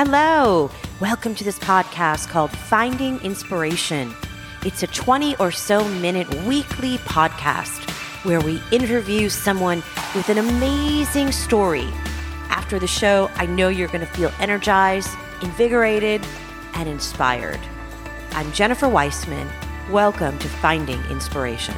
Hello. 0.00 0.70
Welcome 1.00 1.34
to 1.34 1.42
this 1.42 1.58
podcast 1.58 2.28
called 2.28 2.52
Finding 2.52 3.18
Inspiration. 3.22 4.14
It's 4.64 4.84
a 4.84 4.86
20 4.86 5.34
or 5.38 5.50
so 5.50 5.88
minute 5.88 6.32
weekly 6.44 6.98
podcast 6.98 7.90
where 8.24 8.40
we 8.40 8.62
interview 8.70 9.28
someone 9.28 9.82
with 10.14 10.28
an 10.28 10.38
amazing 10.38 11.32
story. 11.32 11.88
After 12.48 12.78
the 12.78 12.86
show, 12.86 13.28
I 13.34 13.46
know 13.46 13.66
you're 13.66 13.88
going 13.88 14.06
to 14.06 14.12
feel 14.12 14.30
energized, 14.38 15.10
invigorated, 15.42 16.24
and 16.74 16.88
inspired. 16.88 17.58
I'm 18.30 18.52
Jennifer 18.52 18.88
Weissman. 18.88 19.48
Welcome 19.90 20.38
to 20.38 20.46
Finding 20.46 21.02
Inspiration. 21.06 21.74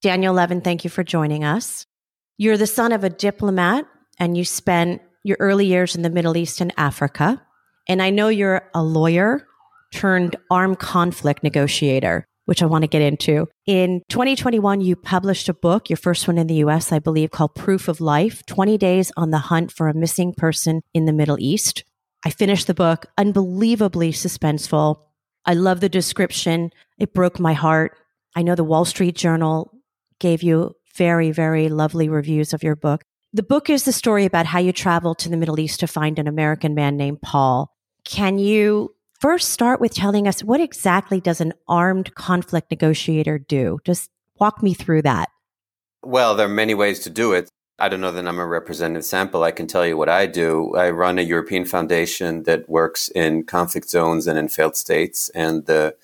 Daniel 0.00 0.34
Levin, 0.34 0.60
thank 0.60 0.82
you 0.82 0.90
for 0.90 1.04
joining 1.04 1.44
us. 1.44 1.86
You're 2.42 2.56
the 2.56 2.66
son 2.66 2.90
of 2.90 3.04
a 3.04 3.08
diplomat 3.08 3.86
and 4.18 4.36
you 4.36 4.44
spent 4.44 5.00
your 5.22 5.36
early 5.38 5.66
years 5.66 5.94
in 5.94 6.02
the 6.02 6.10
Middle 6.10 6.36
East 6.36 6.60
and 6.60 6.72
Africa. 6.76 7.40
And 7.86 8.02
I 8.02 8.10
know 8.10 8.26
you're 8.26 8.68
a 8.74 8.82
lawyer 8.82 9.46
turned 9.92 10.34
armed 10.50 10.80
conflict 10.80 11.44
negotiator, 11.44 12.26
which 12.46 12.60
I 12.60 12.66
want 12.66 12.82
to 12.82 12.88
get 12.88 13.00
into. 13.00 13.46
In 13.64 14.02
2021, 14.08 14.80
you 14.80 14.96
published 14.96 15.48
a 15.48 15.54
book, 15.54 15.88
your 15.88 15.96
first 15.96 16.26
one 16.26 16.36
in 16.36 16.48
the 16.48 16.64
US, 16.66 16.90
I 16.90 16.98
believe, 16.98 17.30
called 17.30 17.54
Proof 17.54 17.86
of 17.86 18.00
Life 18.00 18.44
20 18.46 18.76
Days 18.76 19.12
on 19.16 19.30
the 19.30 19.38
Hunt 19.38 19.70
for 19.70 19.86
a 19.86 19.94
Missing 19.94 20.34
Person 20.34 20.82
in 20.92 21.04
the 21.04 21.12
Middle 21.12 21.38
East. 21.38 21.84
I 22.24 22.30
finished 22.30 22.66
the 22.66 22.74
book, 22.74 23.06
unbelievably 23.16 24.14
suspenseful. 24.14 24.96
I 25.46 25.54
love 25.54 25.78
the 25.78 25.88
description. 25.88 26.72
It 26.98 27.14
broke 27.14 27.38
my 27.38 27.52
heart. 27.52 27.96
I 28.34 28.42
know 28.42 28.56
the 28.56 28.64
Wall 28.64 28.84
Street 28.84 29.14
Journal 29.14 29.72
gave 30.18 30.42
you 30.42 30.74
very, 30.94 31.30
very 31.30 31.68
lovely 31.68 32.08
reviews 32.08 32.52
of 32.52 32.62
your 32.62 32.76
book. 32.76 33.02
The 33.32 33.42
book 33.42 33.70
is 33.70 33.84
the 33.84 33.92
story 33.92 34.26
about 34.26 34.46
how 34.46 34.58
you 34.58 34.72
traveled 34.72 35.18
to 35.20 35.28
the 35.28 35.36
Middle 35.36 35.58
East 35.58 35.80
to 35.80 35.86
find 35.86 36.18
an 36.18 36.28
American 36.28 36.74
man 36.74 36.96
named 36.96 37.22
Paul. 37.22 37.70
Can 38.04 38.38
you 38.38 38.94
first 39.20 39.50
start 39.50 39.80
with 39.80 39.94
telling 39.94 40.28
us 40.28 40.44
what 40.44 40.60
exactly 40.60 41.20
does 41.20 41.40
an 41.40 41.54
armed 41.66 42.14
conflict 42.14 42.70
negotiator 42.70 43.38
do? 43.38 43.78
Just 43.84 44.10
walk 44.38 44.62
me 44.62 44.74
through 44.74 45.02
that. 45.02 45.30
Well, 46.02 46.34
there 46.34 46.46
are 46.46 46.50
many 46.50 46.74
ways 46.74 46.98
to 47.00 47.10
do 47.10 47.32
it. 47.32 47.48
I 47.78 47.88
don't 47.88 48.00
know 48.00 48.12
that 48.12 48.28
I'm 48.28 48.38
a 48.38 48.46
representative 48.46 49.04
sample. 49.04 49.42
I 49.44 49.50
can 49.50 49.66
tell 49.66 49.86
you 49.86 49.96
what 49.96 50.08
I 50.08 50.26
do. 50.26 50.74
I 50.76 50.90
run 50.90 51.18
a 51.18 51.22
European 51.22 51.64
foundation 51.64 52.42
that 52.42 52.68
works 52.68 53.08
in 53.08 53.44
conflict 53.44 53.88
zones 53.88 54.26
and 54.26 54.38
in 54.38 54.48
failed 54.48 54.76
states. 54.76 55.30
And 55.30 55.64
the 55.66 55.96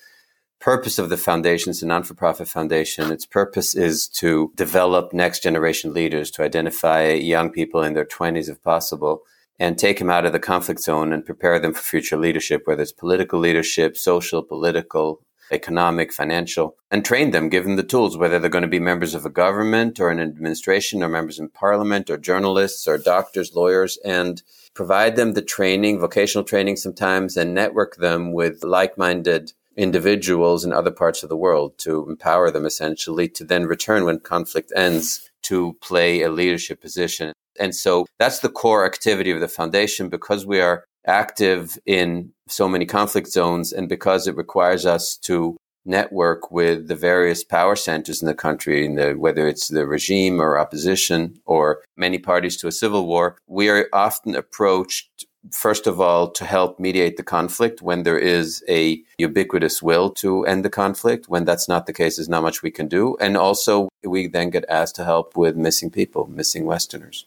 purpose 0.59 0.99
of 0.99 1.09
the 1.09 1.17
foundation 1.17 1.71
is 1.71 1.81
a 1.81 1.87
non-for-profit 1.87 2.47
foundation. 2.47 3.11
Its 3.11 3.25
purpose 3.25 3.75
is 3.75 4.07
to 4.07 4.51
develop 4.55 5.13
next 5.13 5.41
generation 5.41 5.93
leaders, 5.93 6.29
to 6.31 6.43
identify 6.43 7.11
young 7.11 7.49
people 7.49 7.81
in 7.81 7.93
their 7.93 8.05
20s 8.05 8.49
if 8.49 8.61
possible, 8.61 9.21
and 9.57 9.77
take 9.77 9.99
them 9.99 10.09
out 10.09 10.25
of 10.25 10.33
the 10.33 10.39
conflict 10.39 10.81
zone 10.81 11.11
and 11.11 11.25
prepare 11.25 11.59
them 11.59 11.73
for 11.73 11.81
future 11.81 12.17
leadership, 12.17 12.63
whether 12.65 12.81
it's 12.81 12.91
political 12.91 13.39
leadership, 13.39 13.97
social, 13.97 14.41
political, 14.43 15.21
economic, 15.51 16.13
financial, 16.13 16.75
and 16.91 17.03
train 17.03 17.31
them, 17.31 17.49
give 17.49 17.63
them 17.63 17.75
the 17.75 17.83
tools, 17.83 18.17
whether 18.17 18.39
they're 18.39 18.49
going 18.49 18.61
to 18.61 18.67
be 18.67 18.79
members 18.79 19.15
of 19.15 19.25
a 19.25 19.29
government 19.29 19.99
or 19.99 20.09
an 20.09 20.19
administration 20.19 21.01
or 21.01 21.09
members 21.09 21.39
in 21.39 21.49
parliament 21.49 22.09
or 22.09 22.17
journalists 22.17 22.87
or 22.87 22.97
doctors, 22.97 23.55
lawyers, 23.55 23.97
and 24.05 24.43
provide 24.73 25.15
them 25.15 25.33
the 25.33 25.41
training, 25.41 25.99
vocational 25.99 26.43
training 26.43 26.75
sometimes, 26.75 27.35
and 27.35 27.53
network 27.53 27.95
them 27.95 28.31
with 28.31 28.63
like-minded 28.63 29.51
individuals 29.79 30.65
in 30.65 30.73
other 30.73 30.91
parts 30.91 31.23
of 31.23 31.29
the 31.29 31.37
world 31.37 31.77
to 31.77 32.07
empower 32.09 32.51
them 32.51 32.65
essentially 32.65 33.29
to 33.29 33.45
then 33.45 33.65
return 33.65 34.03
when 34.03 34.19
conflict 34.19 34.73
ends 34.75 35.31
to 35.41 35.77
play 35.81 36.21
a 36.21 36.29
leadership 36.29 36.81
position. 36.81 37.31
And 37.57 37.73
so 37.73 38.05
that's 38.19 38.39
the 38.39 38.49
core 38.49 38.85
activity 38.85 39.31
of 39.31 39.39
the 39.39 39.47
foundation 39.47 40.09
because 40.09 40.45
we 40.45 40.59
are 40.59 40.83
active 41.07 41.79
in 41.85 42.33
so 42.49 42.67
many 42.67 42.85
conflict 42.85 43.29
zones 43.29 43.71
and 43.71 43.87
because 43.87 44.27
it 44.27 44.35
requires 44.35 44.85
us 44.85 45.15
to 45.15 45.55
network 45.85 46.51
with 46.51 46.89
the 46.89 46.95
various 46.95 47.45
power 47.45 47.75
centers 47.75 48.21
in 48.21 48.27
the 48.27 48.33
country, 48.33 48.85
in 48.85 48.95
the, 48.95 49.13
whether 49.13 49.47
it's 49.47 49.69
the 49.69 49.87
regime 49.87 50.41
or 50.41 50.59
opposition 50.59 51.39
or 51.45 51.81
many 51.95 52.17
parties 52.17 52.57
to 52.57 52.67
a 52.67 52.71
civil 52.71 53.07
war, 53.07 53.37
we 53.47 53.69
are 53.69 53.87
often 53.93 54.35
approached 54.35 55.25
first 55.51 55.87
of 55.87 55.99
all, 55.99 56.29
to 56.31 56.45
help 56.45 56.79
mediate 56.79 57.17
the 57.17 57.23
conflict 57.23 57.81
when 57.81 58.03
there 58.03 58.17
is 58.17 58.63
a 58.69 59.01
ubiquitous 59.17 59.81
will 59.81 60.09
to 60.11 60.45
end 60.45 60.65
the 60.65 60.69
conflict. 60.69 61.27
When 61.27 61.45
that's 61.45 61.67
not 61.67 61.85
the 61.85 61.93
case, 61.93 62.17
there's 62.17 62.29
not 62.29 62.43
much 62.43 62.61
we 62.61 62.71
can 62.71 62.87
do. 62.87 63.17
And 63.19 63.37
also, 63.37 63.89
we 64.03 64.27
then 64.27 64.49
get 64.49 64.65
asked 64.69 64.95
to 64.95 65.05
help 65.05 65.35
with 65.35 65.55
missing 65.55 65.89
people, 65.89 66.27
missing 66.27 66.65
Westerners. 66.65 67.25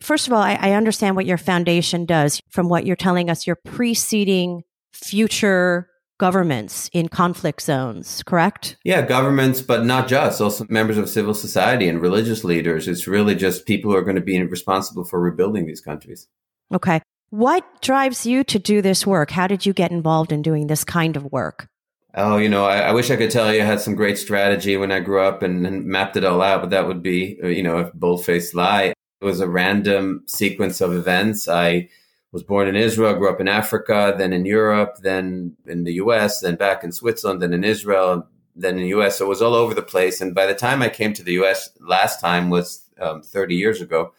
First 0.00 0.26
of 0.26 0.32
all, 0.32 0.42
I, 0.42 0.54
I 0.60 0.72
understand 0.72 1.14
what 1.14 1.26
your 1.26 1.38
foundation 1.38 2.06
does 2.06 2.40
from 2.50 2.68
what 2.68 2.86
you're 2.86 2.96
telling 2.96 3.30
us, 3.30 3.46
you're 3.46 3.56
preceding 3.56 4.64
future 4.92 5.88
governments 6.18 6.88
in 6.92 7.08
conflict 7.08 7.60
zones, 7.60 8.22
correct? 8.24 8.76
Yeah, 8.84 9.02
governments, 9.02 9.60
but 9.60 9.84
not 9.84 10.08
just, 10.08 10.40
also 10.40 10.64
members 10.68 10.98
of 10.98 11.08
civil 11.08 11.34
society 11.34 11.88
and 11.88 12.00
religious 12.00 12.44
leaders. 12.44 12.86
It's 12.86 13.08
really 13.08 13.34
just 13.34 13.66
people 13.66 13.90
who 13.90 13.96
are 13.96 14.02
going 14.02 14.16
to 14.16 14.22
be 14.22 14.40
responsible 14.42 15.04
for 15.04 15.20
rebuilding 15.20 15.66
these 15.66 15.80
countries. 15.80 16.28
Okay. 16.72 17.00
What 17.32 17.80
drives 17.80 18.26
you 18.26 18.44
to 18.44 18.58
do 18.58 18.82
this 18.82 19.06
work? 19.06 19.30
How 19.30 19.46
did 19.46 19.64
you 19.64 19.72
get 19.72 19.90
involved 19.90 20.32
in 20.32 20.42
doing 20.42 20.66
this 20.66 20.84
kind 20.84 21.16
of 21.16 21.32
work? 21.32 21.66
Oh, 22.14 22.36
you 22.36 22.50
know, 22.50 22.66
I, 22.66 22.80
I 22.80 22.92
wish 22.92 23.10
I 23.10 23.16
could 23.16 23.30
tell 23.30 23.50
you 23.50 23.62
I 23.62 23.64
had 23.64 23.80
some 23.80 23.94
great 23.94 24.18
strategy 24.18 24.76
when 24.76 24.92
I 24.92 25.00
grew 25.00 25.22
up 25.22 25.42
and, 25.42 25.66
and 25.66 25.86
mapped 25.86 26.18
it 26.18 26.24
all 26.24 26.42
out, 26.42 26.60
but 26.60 26.68
that 26.68 26.86
would 26.86 27.02
be, 27.02 27.38
uh, 27.42 27.46
you 27.46 27.62
know, 27.62 27.78
a 27.78 27.90
bold 27.94 28.22
faced 28.22 28.54
lie. 28.54 28.92
It 29.22 29.24
was 29.24 29.40
a 29.40 29.48
random 29.48 30.24
sequence 30.26 30.82
of 30.82 30.92
events. 30.92 31.48
I 31.48 31.88
was 32.32 32.42
born 32.42 32.68
in 32.68 32.76
Israel, 32.76 33.14
grew 33.14 33.30
up 33.30 33.40
in 33.40 33.48
Africa, 33.48 34.14
then 34.14 34.34
in 34.34 34.44
Europe, 34.44 34.98
then 35.00 35.56
in 35.66 35.84
the 35.84 35.94
US, 35.94 36.40
then 36.40 36.56
back 36.56 36.84
in 36.84 36.92
Switzerland, 36.92 37.40
then 37.40 37.54
in 37.54 37.64
Israel, 37.64 38.28
then 38.54 38.76
in 38.76 38.82
the 38.82 39.00
US. 39.00 39.16
So 39.16 39.24
it 39.24 39.30
was 39.30 39.40
all 39.40 39.54
over 39.54 39.72
the 39.72 39.80
place. 39.80 40.20
And 40.20 40.34
by 40.34 40.44
the 40.44 40.54
time 40.54 40.82
I 40.82 40.90
came 40.90 41.14
to 41.14 41.24
the 41.24 41.40
US 41.40 41.70
last 41.80 42.20
time 42.20 42.50
was 42.50 42.84
um, 43.00 43.22
30 43.22 43.54
years 43.54 43.80
ago. 43.80 44.12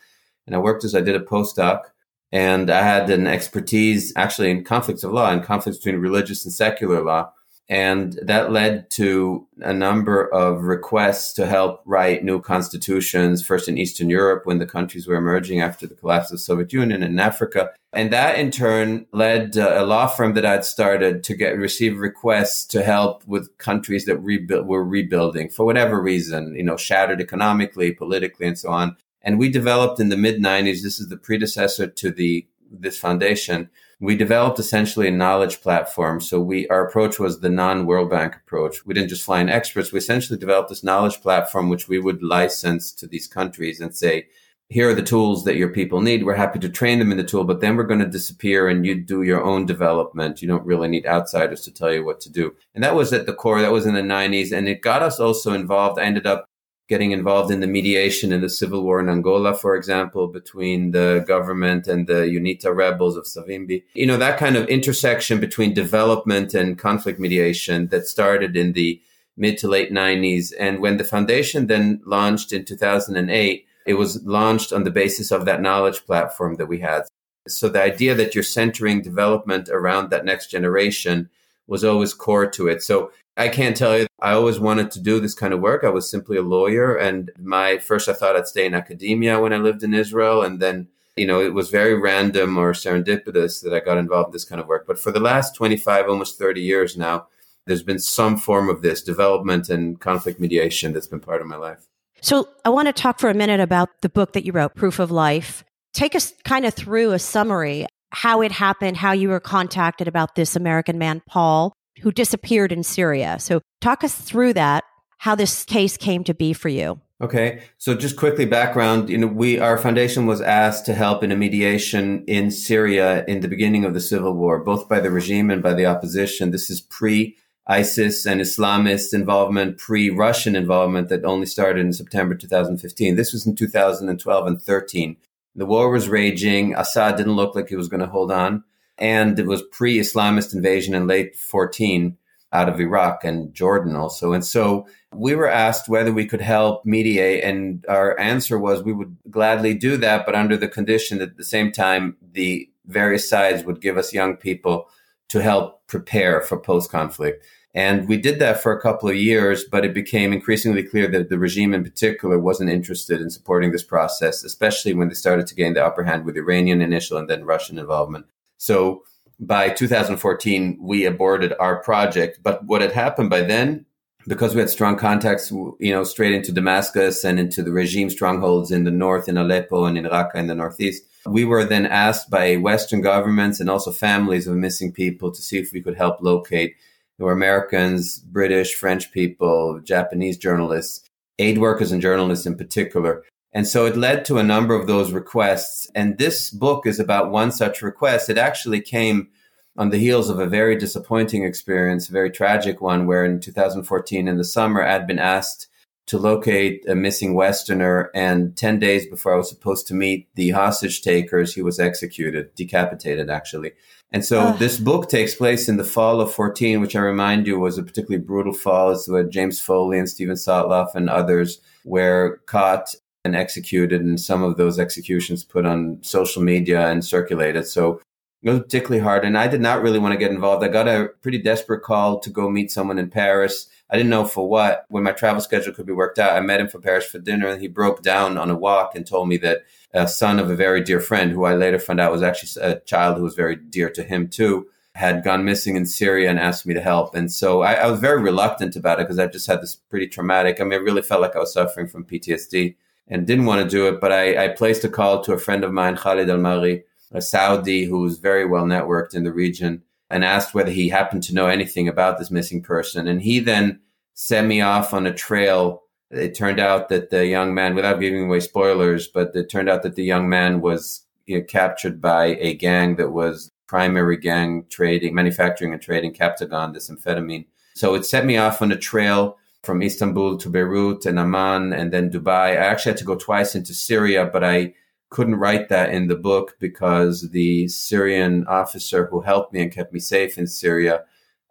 And 0.48 0.56
I 0.56 0.58
worked 0.60 0.84
as 0.84 0.96
I 0.96 1.02
did 1.02 1.16
a 1.16 1.20
postdoc 1.20 1.84
and 2.34 2.72
I 2.72 2.82
had 2.82 3.12
an 3.12 3.28
expertise 3.28 4.12
actually 4.16 4.50
in 4.50 4.64
conflicts 4.64 5.04
of 5.04 5.12
law 5.14 5.32
and 5.32 5.44
conflicts 5.44 5.78
between 5.78 6.02
religious 6.02 6.44
and 6.44 6.52
secular 6.52 7.04
law. 7.04 7.32
And 7.70 8.20
that 8.24 8.52
led 8.52 8.90
to 8.92 9.48
a 9.62 9.72
number 9.72 10.28
of 10.34 10.64
requests 10.64 11.32
to 11.34 11.46
help 11.46 11.82
write 11.86 12.24
new 12.24 12.42
constitutions, 12.42 13.46
first 13.46 13.70
in 13.70 13.78
Eastern 13.78 14.10
Europe 14.10 14.46
when 14.46 14.58
the 14.58 14.66
countries 14.66 15.08
were 15.08 15.16
emerging 15.16 15.62
after 15.62 15.86
the 15.86 15.94
collapse 15.94 16.32
of 16.32 16.38
the 16.38 16.40
Soviet 16.40 16.74
Union 16.74 17.04
and 17.04 17.14
in 17.14 17.20
Africa. 17.20 17.70
And 17.94 18.12
that 18.12 18.40
in 18.40 18.50
turn 18.50 19.06
led 19.14 19.56
uh, 19.56 19.76
a 19.78 19.86
law 19.86 20.08
firm 20.08 20.34
that 20.34 20.46
I'd 20.46 20.66
started 20.66 21.24
to 21.26 21.36
get 21.36 21.56
receive 21.58 22.00
requests 22.00 22.66
to 22.66 22.84
help 22.84 23.26
with 23.28 23.56
countries 23.60 24.06
that 24.06 24.18
rebuild, 24.18 24.68
were 24.68 24.84
rebuilding 24.84 25.50
for 25.50 25.66
whatever 25.66 26.02
reason, 26.02 26.56
you 26.56 26.64
know, 26.64 26.78
shattered 26.78 27.22
economically, 27.22 27.92
politically, 27.92 28.48
and 28.48 28.58
so 28.58 28.70
on. 28.70 28.98
And 29.24 29.40
we 29.40 29.50
developed 29.50 30.00
in 30.00 30.10
the 30.10 30.18
mid 30.18 30.42
90s, 30.42 30.82
this 30.82 31.00
is 31.00 31.10
the 31.10 31.18
predecessor 31.18 31.88
to 31.88 32.12
the 32.12 32.48
this 32.72 32.98
foundation. 32.98 33.70
We 34.00 34.18
developed 34.18 34.60
essentially 34.60 35.08
a 35.08 35.12
knowledge 35.12 35.62
platform. 35.62 36.20
So 36.20 36.42
we 36.42 36.68
our 36.68 36.86
approach 36.86 37.20
was 37.20 37.40
the 37.40 37.50
non-World 37.50 38.10
Bank 38.10 38.36
approach. 38.36 38.86
We 38.86 38.94
didn't 38.94 39.10
just 39.10 39.24
fly 39.24 39.40
in 39.40 39.50
experts. 39.50 39.92
We 39.92 40.00
essentially 40.00 40.40
developed 40.40 40.70
this 40.70 40.84
knowledge 40.84 41.22
platform 41.22 41.70
which 41.70 41.88
we 41.88 42.00
would 42.00 42.24
license 42.24 42.92
to 42.94 43.08
these 43.08 43.28
countries 43.28 43.80
and 43.80 43.96
say, 43.96 44.28
here 44.70 44.90
are 44.90 44.96
the 44.96 45.04
tools 45.04 45.44
that 45.44 45.56
your 45.56 45.70
people 45.70 46.02
need. 46.02 46.24
We're 46.24 46.34
happy 46.34 46.58
to 46.60 46.70
train 46.70 46.98
them 46.98 47.12
in 47.12 47.18
the 47.18 47.24
tool, 47.24 47.44
but 47.44 47.62
then 47.62 47.76
we're 47.76 47.84
going 47.84 48.00
to 48.00 48.08
disappear 48.08 48.68
and 48.68 48.86
you 48.86 48.96
do 48.96 49.22
your 49.22 49.44
own 49.44 49.66
development. 49.66 50.42
You 50.42 50.48
don't 50.48 50.66
really 50.66 50.88
need 50.88 51.06
outsiders 51.06 51.62
to 51.62 51.72
tell 51.72 51.94
you 51.94 52.04
what 52.04 52.20
to 52.22 52.32
do. 52.32 52.56
And 52.74 52.84
that 52.84 52.96
was 52.96 53.14
at 53.14 53.28
the 53.28 53.34
core. 53.34 53.62
That 53.62 53.72
was 53.72 53.86
in 53.86 53.94
the 53.94 54.02
90s. 54.02 54.52
And 54.52 54.68
it 54.68 54.82
got 54.82 55.04
us 55.04 55.20
also 55.20 55.54
involved. 55.54 56.00
I 56.00 56.06
ended 56.06 56.26
up 56.26 56.50
getting 56.90 57.12
involved 57.12 57.52
in 57.52 57.62
the 57.62 57.68
mediation 57.68 58.34
in 58.34 58.42
the 58.42 58.50
civil 58.50 58.84
war 58.84 59.00
in 59.00 59.10
Angola, 59.10 59.54
for 59.54 59.76
example, 59.76 60.28
between 60.28 60.92
the 60.92 61.24
government 61.28 61.88
and 61.88 62.08
the 62.08 62.24
UNITA 62.26 62.76
rebels 62.76 63.16
of 63.16 63.26
Savimbi. 63.26 63.84
You 63.94 64.06
know, 64.06 64.18
that 64.18 64.38
kind 64.38 64.58
of 64.58 64.68
intersection 64.68 65.40
between 65.40 65.74
development 65.74 66.54
and 66.54 66.78
conflict 66.78 67.20
mediation 67.20 67.88
that 67.88 68.06
started 68.06 68.58
in 68.58 68.74
the 68.74 69.02
mid 69.38 69.58
to 69.60 69.68
late 69.68 69.92
90s. 69.92 70.54
And 70.60 70.80
when 70.80 70.98
the 70.98 71.04
foundation 71.04 71.68
then 71.68 72.02
launched 72.06 72.52
in 72.52 72.66
2008, 72.66 73.66
it 73.86 73.94
was 73.96 74.24
launched 74.24 74.72
on 74.74 74.84
the 74.84 74.92
basis 74.92 75.32
of 75.32 75.46
that 75.46 75.62
knowledge 75.62 76.06
platform 76.06 76.56
that 76.56 76.68
we 76.68 76.80
had. 76.80 77.04
So 77.48 77.68
the 77.68 77.82
idea 77.82 78.16
that 78.16 78.36
you're 78.36 78.44
centering 78.44 79.02
development 79.02 79.70
around 79.70 80.10
that 80.10 80.26
next 80.26 80.48
generation 80.48 81.30
was 81.68 81.84
always 81.84 82.14
core 82.14 82.50
to 82.52 82.68
it. 82.68 82.84
So 82.84 83.12
I 83.38 83.48
can't 83.50 83.76
tell 83.76 83.98
you. 83.98 84.08
I 84.22 84.34
always 84.34 84.60
wanted 84.60 84.92
to 84.92 85.02
do 85.02 85.20
this 85.20 85.34
kind 85.34 85.54
of 85.54 85.60
work. 85.60 85.84
I 85.84 85.90
was 85.90 86.10
simply 86.10 86.38
a 86.38 86.42
lawyer. 86.42 86.96
And 86.96 87.32
my 87.40 87.78
first, 87.80 88.08
I 88.08 88.14
thought 88.14 88.36
I'd 88.36 88.48
stay 88.48 88.66
in 88.66 88.74
academia 88.74 89.40
when 89.40 89.54
I 89.54 89.58
lived 89.58 89.84
in 89.84 89.94
Israel. 89.94 90.44
And 90.44 90.60
then, 90.60 90.88
you 91.16 91.26
know, 91.26 91.42
it 91.42 91.54
was 91.54 91.70
very 91.70 92.00
random 92.00 92.58
or 92.58 92.74
serendipitous 92.74 93.62
that 93.64 93.74
I 93.74 93.80
got 93.80 93.98
involved 93.98 94.30
in 94.30 94.34
this 94.34 94.46
kind 94.46 94.62
of 94.62 94.68
work. 94.68 94.86
But 94.86 95.00
for 95.00 95.12
the 95.12 95.20
last 95.20 95.56
25, 95.56 96.08
almost 96.08 96.38
30 96.38 96.62
years 96.62 96.96
now, 96.96 97.28
there's 97.66 97.84
been 97.84 98.00
some 98.00 98.38
form 98.38 98.70
of 98.70 98.82
this 98.82 99.02
development 99.02 99.70
and 99.70 100.00
conflict 100.00 100.40
mediation 100.40 100.94
that's 100.94 101.08
been 101.08 101.20
part 101.20 101.42
of 101.42 101.48
my 101.48 101.56
life. 101.56 101.88
So 102.22 102.48
I 102.64 102.70
want 102.70 102.88
to 102.88 102.94
talk 102.94 103.20
for 103.20 103.30
a 103.30 103.34
minute 103.34 103.60
about 103.60 103.90
the 104.02 104.10
book 104.10 104.34
that 104.34 104.46
you 104.46 104.52
wrote, 104.52 104.76
Proof 104.76 105.00
of 105.00 105.12
Life. 105.12 105.64
Take 105.94 106.16
us 106.16 106.34
kind 106.44 106.66
of 106.66 106.74
through 106.74 107.12
a 107.12 107.20
summary, 107.20 107.86
how 108.14 108.42
it 108.42 108.52
happened, 108.52 108.98
how 108.98 109.12
you 109.12 109.30
were 109.30 109.40
contacted 109.40 110.08
about 110.08 110.36
this 110.36 110.56
American 110.56 110.98
man, 110.98 111.22
Paul, 111.28 111.74
who 112.02 112.12
disappeared 112.12 112.72
in 112.72 112.84
Syria. 112.84 113.38
So 113.40 113.62
talk 113.82 114.04
us 114.04 114.16
through 114.16 114.54
that, 114.54 114.84
how 115.18 115.36
this 115.36 115.66
case 115.66 115.98
came 115.98 116.24
to 116.26 116.34
be 116.34 116.54
for 116.54 116.70
you. 116.70 117.00
Okay, 117.22 117.62
so 117.78 117.96
just 117.96 118.18
quickly 118.18 118.46
background. 118.46 119.10
You 119.10 119.18
know, 119.18 119.28
we 119.28 119.58
our 119.58 119.78
foundation 119.78 120.26
was 120.26 120.42
asked 120.42 120.86
to 120.88 120.94
help 120.94 121.24
in 121.24 121.32
a 121.32 121.38
mediation 121.38 122.26
in 122.28 122.52
Syria 122.52 123.24
in 123.28 123.40
the 123.40 123.48
beginning 123.48 123.86
of 123.86 123.94
the 123.94 124.02
civil 124.02 124.34
war, 124.34 124.60
both 124.60 124.90
by 124.90 125.00
the 125.00 125.10
regime 125.10 125.50
and 125.50 125.64
by 125.64 125.74
the 125.74 125.86
opposition. 125.86 126.52
This 126.52 126.70
is 126.70 126.82
pre 126.82 127.38
ISIS 127.66 128.26
and 128.26 128.42
Islamist 128.42 129.14
involvement, 129.14 129.78
pre 129.78 130.10
Russian 130.10 130.56
involvement 130.56 131.08
that 131.10 131.24
only 131.24 131.46
started 131.46 131.86
in 131.86 131.94
September 131.94 132.36
2015. 132.36 133.16
This 133.16 133.32
was 133.32 133.48
in 133.48 133.56
2012 133.56 134.48
and 134.48 134.62
13. 134.62 135.16
The 135.56 135.66
war 135.66 135.90
was 135.90 136.10
raging. 136.10 136.76
Assad 136.76 137.16
didn't 137.16 137.36
look 137.36 137.56
like 137.56 137.70
he 137.70 137.76
was 137.76 137.88
going 137.88 138.02
to 138.02 138.08
hold 138.08 138.32
on. 138.32 138.64
And 138.98 139.38
it 139.40 139.48
was 139.48 139.64
pre 139.72 139.98
Islamist 140.00 140.54
invasion 140.54 140.94
in 140.94 141.08
late 141.08 141.36
14 141.36 142.18
out 142.54 142.70
of 142.70 142.80
Iraq 142.80 143.24
and 143.24 143.54
Jordan 143.54 143.96
also. 143.96 144.32
And 144.32 144.46
so 144.46 144.88
we 145.12 145.36
were 145.36 145.50
asked 145.50 145.90
whether 145.90 146.14
we 146.14 146.28
could 146.28 146.42
help 146.42 146.86
mediate. 146.86 147.44
And 147.44 147.84
our 147.90 148.18
answer 148.20 148.60
was 148.60 148.84
we 148.84 148.94
would 148.94 149.18
gladly 149.30 149.74
do 149.74 149.98
that, 149.98 150.26
but 150.26 150.36
under 150.36 150.56
the 150.56 150.68
condition 150.68 151.18
that 151.18 151.32
at 151.32 151.38
the 151.38 151.44
same 151.44 151.72
time, 151.72 152.16
the 152.32 152.70
various 152.86 153.28
sides 153.28 153.64
would 153.64 153.82
give 153.82 153.98
us 153.98 154.14
young 154.14 154.38
people 154.38 154.88
to 155.30 155.42
help 155.42 155.86
prepare 155.88 156.42
for 156.42 156.60
post 156.60 156.92
conflict. 156.92 157.44
And 157.76 158.08
we 158.08 158.18
did 158.18 158.38
that 158.40 158.62
for 158.62 158.72
a 158.72 158.80
couple 158.80 159.10
of 159.10 159.16
years, 159.16 159.64
but 159.64 159.84
it 159.84 159.96
became 159.96 160.32
increasingly 160.32 160.84
clear 160.84 161.08
that 161.08 161.30
the 161.30 161.40
regime 161.40 161.74
in 161.74 161.84
particular 161.84 162.38
wasn't 162.38 162.70
interested 162.70 163.20
in 163.20 163.32
supporting 163.32 163.72
this 163.72 163.84
process, 163.84 164.44
especially 164.44 164.94
when 164.94 165.08
they 165.08 165.16
started 165.16 165.48
to 165.48 165.56
gain 165.56 165.74
the 165.74 165.84
upper 165.84 166.04
hand 166.04 166.24
with 166.24 166.38
Iranian 166.38 166.82
initial 166.82 167.18
and 167.18 167.28
then 167.28 167.46
Russian 167.46 167.80
involvement. 167.80 168.28
So 168.58 169.04
by 169.40 169.70
2014, 169.70 170.78
we 170.80 171.06
aborted 171.06 171.54
our 171.60 171.82
project. 171.82 172.40
But 172.44 172.64
what 172.66 172.82
had 172.82 172.92
happened 172.92 173.32
by 173.32 173.42
then, 173.42 173.88
because 174.28 174.54
we 174.54 174.62
had 174.62 174.70
strong 174.70 174.96
contacts, 174.96 175.52
you 175.52 175.92
know, 175.92 176.04
straight 176.04 176.34
into 176.34 176.52
Damascus 176.52 177.24
and 177.24 177.40
into 177.40 177.64
the 177.64 177.72
regime 177.72 178.10
strongholds 178.10 178.72
in 178.72 178.84
the 178.84 178.92
north, 178.92 179.28
in 179.28 179.38
Aleppo 179.38 179.86
and 179.86 179.98
in 179.98 180.06
Raqqa 180.06 180.36
in 180.36 180.48
the 180.48 180.56
northeast, 180.56 181.04
we 181.26 181.44
were 181.44 181.66
then 181.66 181.86
asked 181.86 182.30
by 182.30 182.56
Western 182.56 183.02
governments 183.02 183.60
and 183.60 183.70
also 183.70 183.92
families 183.92 184.48
of 184.48 184.56
missing 184.56 184.92
people 184.92 185.32
to 185.32 185.42
see 185.42 185.58
if 185.58 185.74
we 185.74 185.82
could 185.82 185.98
help 185.98 186.22
locate. 186.22 186.76
There 187.18 187.28
were 187.28 187.34
Americans, 187.34 188.20
British, 188.20 188.74
French 188.76 189.12
people, 189.12 189.80
Japanese 189.84 190.38
journalists, 190.38 191.08
aid 191.40 191.58
workers 191.58 191.92
and 191.92 192.02
journalists 192.02 192.46
in 192.46 192.56
particular. 192.56 193.24
And 193.54 193.68
so 193.68 193.86
it 193.86 193.96
led 193.96 194.26
to 194.26 194.40
a 194.40 194.44
number 194.44 194.74
of 194.74 194.88
those 194.88 195.12
requests. 195.12 195.88
And 195.94 196.18
this 196.18 196.50
book 196.50 196.88
is 196.88 197.00
about 197.00 197.32
one 197.32 197.52
such 197.52 197.84
request. 197.84 198.30
It 198.30 198.38
actually 198.38 198.82
came 198.82 199.30
on 199.78 199.90
the 199.90 200.00
heels 200.00 200.30
of 200.30 200.40
a 200.40 200.48
very 200.48 200.76
disappointing 200.76 201.44
experience, 201.44 202.10
a 202.10 202.14
very 202.14 202.32
tragic 202.32 202.82
one, 202.82 203.06
where 203.06 203.26
in 203.26 203.40
2014 203.40 204.28
in 204.28 204.38
the 204.38 204.44
summer, 204.44 204.84
I'd 204.84 205.08
been 205.08 205.20
asked 205.20 205.68
to 206.08 206.18
locate 206.18 206.84
a 206.88 206.96
missing 206.96 207.34
Westerner. 207.34 208.10
And 208.14 208.58
10 208.58 208.80
days 208.80 209.08
before 209.08 209.34
I 209.34 209.38
was 209.38 209.50
supposed 209.50 209.88
to 209.88 209.94
meet 209.94 210.28
the 210.36 210.50
hostage 210.50 211.02
takers, 211.02 211.54
he 211.54 211.62
was 211.62 211.80
executed, 211.80 212.54
decapitated, 212.56 213.30
actually. 213.30 213.74
And 214.14 214.24
so 214.24 214.40
uh. 214.40 214.52
this 214.54 214.78
book 214.78 215.10
takes 215.10 215.34
place 215.34 215.68
in 215.68 215.78
the 215.78 215.84
fall 215.84 216.22
of 216.22 216.34
14, 216.34 216.80
which 216.80 216.96
I 216.96 217.00
remind 217.00 217.48
you 217.48 217.60
was 217.60 217.78
a 217.78 217.84
particularly 217.84 218.24
brutal 218.24 218.54
fall. 218.54 218.92
It's 218.92 219.10
where 219.10 219.24
James 219.24 219.60
Foley 219.60 219.98
and 219.98 220.08
Steven 220.08 220.36
Sotloff 220.36 220.94
and 220.94 221.10
others 221.10 221.60
were 221.84 222.40
caught 222.46 222.94
and 223.26 223.36
executed, 223.36 224.02
and 224.02 224.20
some 224.20 224.44
of 224.44 224.58
those 224.58 224.80
executions 224.80 225.44
put 225.44 225.66
on 225.66 225.98
social 226.02 226.44
media 226.44 226.88
and 226.90 227.04
circulated. 227.04 227.66
So 227.66 228.02
it 228.44 228.50
was 228.50 228.60
particularly 228.60 229.02
hard. 229.02 229.24
And 229.24 229.38
I 229.38 229.48
did 229.48 229.62
not 229.62 229.82
really 229.82 230.00
want 230.00 230.12
to 230.12 230.18
get 230.18 230.32
involved. 230.32 230.64
I 230.64 230.68
got 230.68 230.88
a 230.88 231.10
pretty 231.22 231.42
desperate 231.42 231.82
call 231.82 232.20
to 232.20 232.30
go 232.30 232.50
meet 232.50 232.72
someone 232.72 233.00
in 233.00 233.10
Paris. 233.10 233.68
I 233.90 233.96
didn't 233.96 234.10
know 234.10 234.26
for 234.26 234.48
what. 234.48 234.86
When 234.90 235.04
my 235.04 235.14
travel 235.14 235.42
schedule 235.42 235.74
could 235.74 235.86
be 235.86 235.94
worked 235.94 236.20
out, 236.20 236.36
I 236.36 236.42
met 236.42 236.60
him 236.60 236.68
for 236.68 236.80
Paris 236.80 237.06
for 237.06 237.20
dinner, 237.20 237.48
and 237.48 237.62
he 237.62 237.68
broke 237.68 238.04
down 238.04 238.38
on 238.38 238.50
a 238.50 238.58
walk 238.58 238.96
and 238.96 239.08
told 239.08 239.30
me 239.30 239.38
that 239.38 239.60
a 239.94 240.08
son 240.08 240.40
of 240.40 240.50
a 240.50 240.56
very 240.56 240.82
dear 240.82 241.00
friend, 241.00 241.32
who 241.32 241.46
I 241.46 241.56
later 241.56 241.80
found 241.80 242.00
out 242.00 242.12
was 242.12 242.24
actually 242.24 242.64
a 242.64 242.80
child 242.82 243.18
who 243.18 243.24
was 243.24 243.36
very 243.36 243.56
dear 243.56 243.90
to 243.92 244.04
him 244.04 244.28
too, 244.28 244.68
had 244.96 245.24
gone 245.24 245.46
missing 245.46 245.76
in 245.76 245.86
Syria 245.86 246.30
and 246.30 246.40
asked 246.40 246.66
me 246.66 246.74
to 246.74 246.82
help. 246.82 247.16
And 247.16 247.32
so 247.32 247.62
I, 247.62 247.74
I 247.74 247.90
was 247.90 248.00
very 248.00 248.22
reluctant 248.22 248.76
about 248.76 249.00
it 249.00 249.04
because 249.04 249.20
I 249.20 249.28
just 249.28 249.48
had 249.48 249.62
this 249.62 249.76
pretty 249.76 250.08
traumatic. 250.08 250.60
I 250.60 250.64
mean, 250.64 250.74
I 250.74 250.84
really 250.84 251.02
felt 251.02 251.22
like 251.22 251.36
I 251.36 251.40
was 251.40 251.54
suffering 251.54 251.88
from 251.88 252.06
PTSD 252.06 252.76
and 253.08 253.28
didn't 253.28 253.46
want 253.46 253.62
to 253.64 253.70
do 253.70 253.88
it. 253.88 254.00
But 254.00 254.12
I, 254.12 254.46
I 254.46 254.48
placed 254.50 254.84
a 254.84 254.90
call 254.90 255.24
to 255.24 255.34
a 255.34 255.40
friend 255.40 255.64
of 255.64 255.72
mine, 255.72 255.96
Khalid 255.96 256.30
Al 256.30 256.38
Mari, 256.38 256.84
a 257.12 257.22
Saudi 257.22 257.86
who 257.86 258.02
was 258.02 258.18
very 258.18 258.46
well 258.46 258.66
networked 258.66 259.14
in 259.14 259.24
the 259.24 259.34
region, 259.34 259.84
and 260.10 260.24
asked 260.24 260.54
whether 260.54 260.72
he 260.72 260.90
happened 260.90 261.24
to 261.24 261.34
know 261.34 261.48
anything 261.48 261.88
about 261.88 262.18
this 262.18 262.32
missing 262.32 262.62
person. 262.62 263.08
And 263.08 263.22
he 263.22 263.40
then 263.40 263.80
sent 264.14 264.48
me 264.48 264.62
off 264.62 264.94
on 264.94 265.06
a 265.06 265.14
trail. 265.14 265.83
It 266.14 266.36
turned 266.36 266.60
out 266.60 266.90
that 266.90 267.10
the 267.10 267.26
young 267.26 267.54
man, 267.54 267.76
without 267.76 268.00
giving 268.00 268.26
away 268.26 268.40
spoilers, 268.40 269.08
but 269.08 269.36
it 269.36 269.50
turned 269.50 269.70
out 269.70 269.84
that 269.84 269.96
the 269.96 270.04
young 270.04 270.30
man 270.30 270.62
was 270.62 271.06
you 271.26 271.40
know, 271.40 271.44
captured 271.44 272.00
by 272.00 272.38
a 272.40 272.54
gang 272.54 272.96
that 272.98 273.12
was 273.12 273.52
primary 273.68 274.18
gang 274.18 274.66
trading, 274.70 275.16
manufacturing 275.16 275.74
and 275.74 275.82
trading 275.82 276.14
Captagon, 276.14 276.74
this 276.74 276.90
amphetamine. 276.90 277.48
So 277.76 277.96
it 277.96 278.06
set 278.06 278.26
me 278.26 278.38
off 278.38 278.62
on 278.62 278.72
a 278.72 278.78
trail 278.78 279.38
from 279.64 279.82
Istanbul 279.82 280.38
to 280.38 280.50
Beirut 280.50 281.06
and 281.06 281.18
Amman 281.18 281.74
and 281.74 281.92
then 281.92 282.12
Dubai. 282.12 282.52
I 282.52 282.56
actually 282.58 282.92
had 282.92 283.00
to 283.00 283.06
go 283.06 283.16
twice 283.16 283.56
into 283.56 283.74
Syria, 283.74 284.30
but 284.32 284.44
I 284.44 284.76
couldn't 285.10 285.36
write 285.36 285.70
that 285.70 285.90
in 285.90 286.08
the 286.08 286.16
book 286.16 286.56
because 286.60 287.30
the 287.32 287.68
Syrian 287.68 288.46
officer 288.48 289.08
who 289.08 289.22
helped 289.22 289.54
me 289.54 289.62
and 289.62 289.72
kept 289.72 289.94
me 289.94 290.00
safe 290.00 290.38
in 290.38 290.48
Syria 290.48 291.04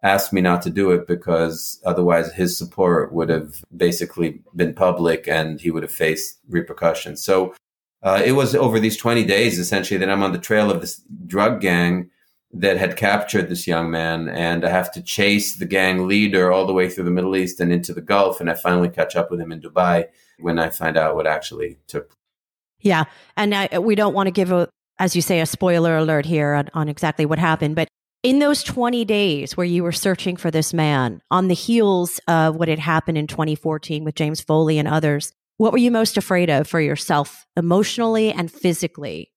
asked 0.03 0.33
me 0.33 0.41
not 0.41 0.61
to 0.61 0.69
do 0.69 0.91
it 0.91 1.07
because 1.07 1.81
otherwise 1.85 2.31
his 2.33 2.57
support 2.57 3.13
would 3.13 3.29
have 3.29 3.63
basically 3.75 4.41
been 4.55 4.73
public 4.73 5.27
and 5.27 5.61
he 5.61 5.71
would 5.71 5.83
have 5.83 5.91
faced 5.91 6.39
repercussions. 6.49 7.23
So 7.23 7.55
uh, 8.03 8.21
it 8.23 8.33
was 8.33 8.53
over 8.53 8.79
these 8.79 8.97
20 8.97 9.23
days 9.23 9.57
essentially 9.57 9.97
that 9.97 10.09
I'm 10.09 10.21
on 10.23 10.33
the 10.33 10.37
trail 10.37 10.69
of 10.69 10.81
this 10.81 11.01
drug 11.25 11.61
gang 11.61 12.09
that 12.51 12.77
had 12.77 12.97
captured 12.97 13.49
this 13.49 13.65
young 13.65 13.89
man 13.89 14.27
and 14.27 14.65
I 14.65 14.69
have 14.69 14.91
to 14.93 15.01
chase 15.01 15.55
the 15.55 15.65
gang 15.65 16.05
leader 16.05 16.51
all 16.51 16.67
the 16.67 16.73
way 16.73 16.89
through 16.89 17.05
the 17.05 17.11
Middle 17.11 17.35
East 17.35 17.61
and 17.61 17.71
into 17.71 17.93
the 17.93 18.01
Gulf 18.01 18.41
and 18.41 18.49
I 18.49 18.55
finally 18.55 18.89
catch 18.89 19.15
up 19.15 19.31
with 19.31 19.39
him 19.39 19.53
in 19.53 19.61
Dubai 19.61 20.05
when 20.37 20.59
I 20.59 20.69
find 20.69 20.97
out 20.97 21.15
what 21.15 21.25
actually 21.25 21.79
took 21.87 22.09
place. 22.09 22.17
Yeah. 22.81 23.05
And 23.37 23.55
I, 23.55 23.79
we 23.79 23.95
don't 23.95 24.13
want 24.13 24.27
to 24.27 24.31
give 24.31 24.51
a 24.51 24.67
as 24.99 25.15
you 25.15 25.21
say 25.21 25.39
a 25.39 25.45
spoiler 25.45 25.97
alert 25.97 26.25
here 26.25 26.53
on, 26.53 26.69
on 26.73 26.89
exactly 26.89 27.25
what 27.25 27.39
happened, 27.39 27.75
but 27.75 27.87
in 28.23 28.39
those 28.39 28.63
20 28.63 29.03
days 29.03 29.57
where 29.57 29.65
you 29.65 29.83
were 29.83 29.91
searching 29.91 30.37
for 30.37 30.49
this 30.49 30.73
man 30.73 31.21
on 31.29 31.49
the 31.49 31.53
heels 31.53 32.21
of 32.29 32.55
what 32.55 32.69
had 32.69 32.79
happened 32.79 33.17
in 33.17 33.27
2014 33.27 34.05
with 34.05 34.15
James 34.15 34.39
Foley 34.39 34.79
and 34.79 34.87
others, 34.87 35.33
what 35.57 35.73
were 35.73 35.77
you 35.77 35.91
most 35.91 36.17
afraid 36.17 36.49
of 36.49 36.65
for 36.65 36.79
yourself 36.79 37.45
emotionally 37.57 38.31
and 38.31 38.49
physically? 38.49 39.29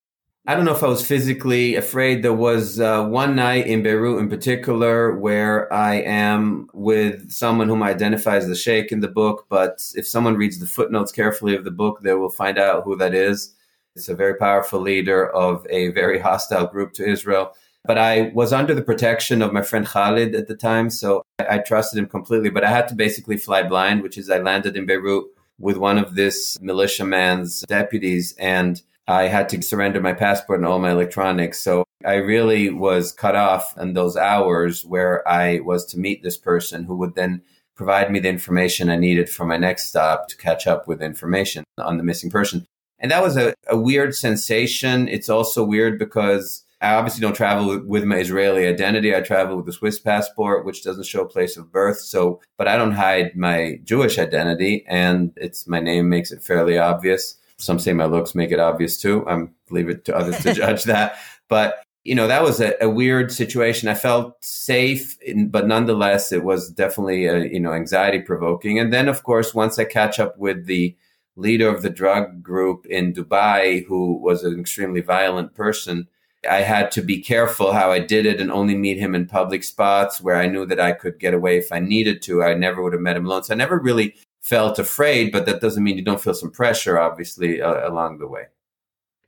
I 0.49 0.55
don't 0.55 0.65
know 0.65 0.73
if 0.73 0.85
I 0.85 0.87
was 0.87 1.05
physically 1.05 1.75
afraid. 1.75 2.23
There 2.23 2.33
was 2.33 2.79
uh, 2.79 3.05
one 3.05 3.35
night 3.35 3.67
in 3.67 3.83
Beirut 3.83 4.21
in 4.21 4.29
particular 4.29 5.19
where 5.19 5.71
I 5.73 5.97
am 5.97 6.69
with 6.73 7.33
someone 7.33 7.67
whom 7.67 7.83
I 7.83 7.91
identify 7.91 8.37
as 8.37 8.47
the 8.47 8.55
Sheikh 8.55 8.93
in 8.93 9.01
the 9.01 9.09
book. 9.09 9.47
But 9.49 9.85
if 9.97 10.07
someone 10.07 10.37
reads 10.37 10.61
the 10.61 10.67
footnotes 10.67 11.11
carefully 11.11 11.57
of 11.57 11.65
the 11.65 11.73
book, 11.73 12.03
they 12.03 12.15
will 12.15 12.31
find 12.31 12.59
out 12.59 12.85
who 12.85 12.95
that 12.97 13.13
is. 13.13 13.57
It's 13.97 14.09
a 14.09 14.15
very 14.15 14.37
powerful 14.37 14.81
leader 14.81 15.29
of 15.35 15.67
a 15.69 15.89
very 15.89 16.21
hostile 16.21 16.69
group 16.69 16.93
to 16.93 17.09
Israel. 17.09 17.53
But 17.87 17.99
I 17.99 18.31
was 18.35 18.53
under 18.53 18.75
the 18.75 18.83
protection 18.83 19.43
of 19.43 19.53
my 19.53 19.63
friend 19.63 19.87
Khalid 19.87 20.35
at 20.35 20.49
the 20.49 20.57
time, 20.57 20.91
so 20.91 21.23
I, 21.39 21.57
I 21.57 21.59
trusted 21.59 21.99
him 21.99 22.07
completely. 22.07 22.51
But 22.51 22.65
I 22.65 22.71
had 22.71 22.89
to 22.89 22.95
basically 22.95 23.37
fly 23.37 23.63
blind, 23.63 24.03
which 24.03 24.19
is 24.19 24.31
I 24.31 24.39
landed 24.39 24.77
in 24.77 24.87
Beirut 24.87 25.27
with 25.59 25.77
one 25.77 25.99
of 25.99 26.15
this 26.15 26.59
militiaman's 26.59 27.61
deputies 27.63 28.35
and 28.39 28.83
I 29.09 29.29
had 29.29 29.49
to 29.51 29.63
surrender 29.63 30.01
my 30.01 30.13
passport 30.13 30.59
and 30.59 30.67
all 30.67 30.81
my 30.81 30.91
electronics. 30.91 31.63
So 31.63 31.85
I 32.05 32.15
really 32.15 32.71
was 32.71 33.13
cut 33.13 33.37
off 33.37 33.77
in 33.79 33.95
those 33.95 34.17
hours 34.17 34.85
where 34.85 35.27
I 35.29 35.61
was 35.61 35.87
to 35.87 35.99
meet 35.99 36.23
this 36.23 36.37
person 36.37 36.85
who 36.85 36.97
would 36.97 37.15
then 37.15 37.43
provide 37.77 38.11
me 38.11 38.19
the 38.19 38.29
information 38.29 38.89
I 38.89 38.97
needed 38.97 39.29
for 39.29 39.47
my 39.47 39.57
next 39.57 39.89
stop 39.89 40.29
to 40.29 40.37
catch 40.37 40.67
up 40.67 40.89
with 40.89 41.03
information 41.03 41.65
on 41.79 41.99
the 41.99 42.03
missing 42.03 42.31
person. 42.31 42.67
And 42.99 43.11
that 43.11 43.23
was 43.23 43.37
a, 43.37 43.55
a 43.69 43.77
weird 43.77 44.15
sensation. 44.15 45.09
It's 45.09 45.29
also 45.29 45.63
weird 45.63 45.99
because 45.99 46.65
I 46.81 46.95
obviously 46.95 47.23
don't 47.23 47.35
travel 47.35 47.81
with 47.87 48.05
my 48.05 48.17
Israeli 48.19 48.67
identity. 48.67 49.15
I 49.15 49.21
travel 49.21 49.57
with 49.57 49.69
a 49.69 49.73
Swiss 49.73 49.99
passport, 49.99 50.67
which 50.67 50.85
doesn't 50.85 51.07
show 51.07 51.25
place 51.25 51.57
of 51.57 51.73
birth. 51.73 52.01
So, 52.01 52.41
but 52.59 52.69
I 52.69 52.77
don't 52.77 52.93
hide 52.93 53.35
my 53.35 53.81
Jewish 53.83 54.19
identity 54.19 54.85
and 54.87 55.33
it's 55.37 55.67
my 55.67 55.81
name 55.81 56.09
makes 56.09 56.33
it 56.33 56.43
fairly 56.43 56.77
obvious. 56.77 57.37
Some 57.57 57.79
say 57.79 57.95
my 57.95 58.05
looks 58.05 58.35
make 58.35 58.53
it 58.53 58.61
obvious 58.61 59.01
too. 59.01 59.27
I'm 59.27 59.55
leave 59.71 59.89
it 59.89 60.05
to 60.05 60.17
others 60.17 60.39
to 60.43 60.53
judge 60.63 60.85
that. 60.85 61.17
But 61.49 61.83
you 62.05 62.15
know, 62.15 62.29
that 62.29 62.43
was 62.45 62.61
a, 62.61 62.75
a 62.81 62.89
weird 62.89 63.33
situation. 63.33 63.89
I 63.89 63.95
felt 63.95 64.45
safe, 64.45 65.21
in, 65.23 65.49
but 65.49 65.67
nonetheless, 65.67 66.31
it 66.31 66.45
was 66.45 66.71
definitely 66.71 67.27
a, 67.27 67.47
you 67.47 67.59
know 67.59 67.73
anxiety 67.73 68.21
provoking. 68.21 68.79
And 68.79 68.93
then, 68.93 69.09
of 69.09 69.25
course, 69.25 69.55
once 69.55 69.79
I 69.79 69.85
catch 69.85 70.21
up 70.21 70.39
with 70.39 70.67
the 70.67 70.97
leader 71.35 71.69
of 71.69 71.83
the 71.83 71.91
drug 71.91 72.43
group 72.43 72.87
in 72.87 73.13
Dubai, 73.13 73.85
who 73.87 74.19
was 74.19 74.45
an 74.45 74.59
extremely 74.61 75.01
violent 75.01 75.55
person. 75.55 76.07
I 76.49 76.63
had 76.63 76.91
to 76.93 77.03
be 77.03 77.21
careful 77.21 77.73
how 77.73 77.91
I 77.91 77.99
did 77.99 78.27
it 78.27 78.41
and 78.41 78.51
only 78.51 78.75
meet 78.75 78.99
him 78.99 79.15
in 79.15 79.27
public 79.27 79.65
spots 79.65 80.21
where 80.21 80.37
I 80.37 80.47
knew 80.47 80.67
that 80.67 80.81
I 80.81 80.93
could 80.93 81.19
get 81.19 81.35
away 81.35 81.59
if 81.59 81.73
I 81.73 81.81
needed 81.81 82.23
to. 82.23 82.43
I 82.43 82.55
never 82.55 82.83
would 82.83 82.93
have 82.93 83.03
met 83.03 83.17
him 83.17 83.27
alone. 83.27 83.45
So 83.45 83.55
I 83.55 83.57
never 83.57 83.79
really 83.79 84.15
felt 84.43 84.79
afraid, 84.79 85.33
but 85.33 85.47
that 85.47 85.61
doesn't 85.61 85.83
mean 85.83 85.97
you 85.97 86.05
don't 86.05 86.21
feel 86.21 86.35
some 86.35 86.51
pressure, 86.51 86.99
obviously, 86.99 87.61
uh, 87.61 87.89
along 87.89 88.19
the 88.19 88.29
way. 88.29 88.45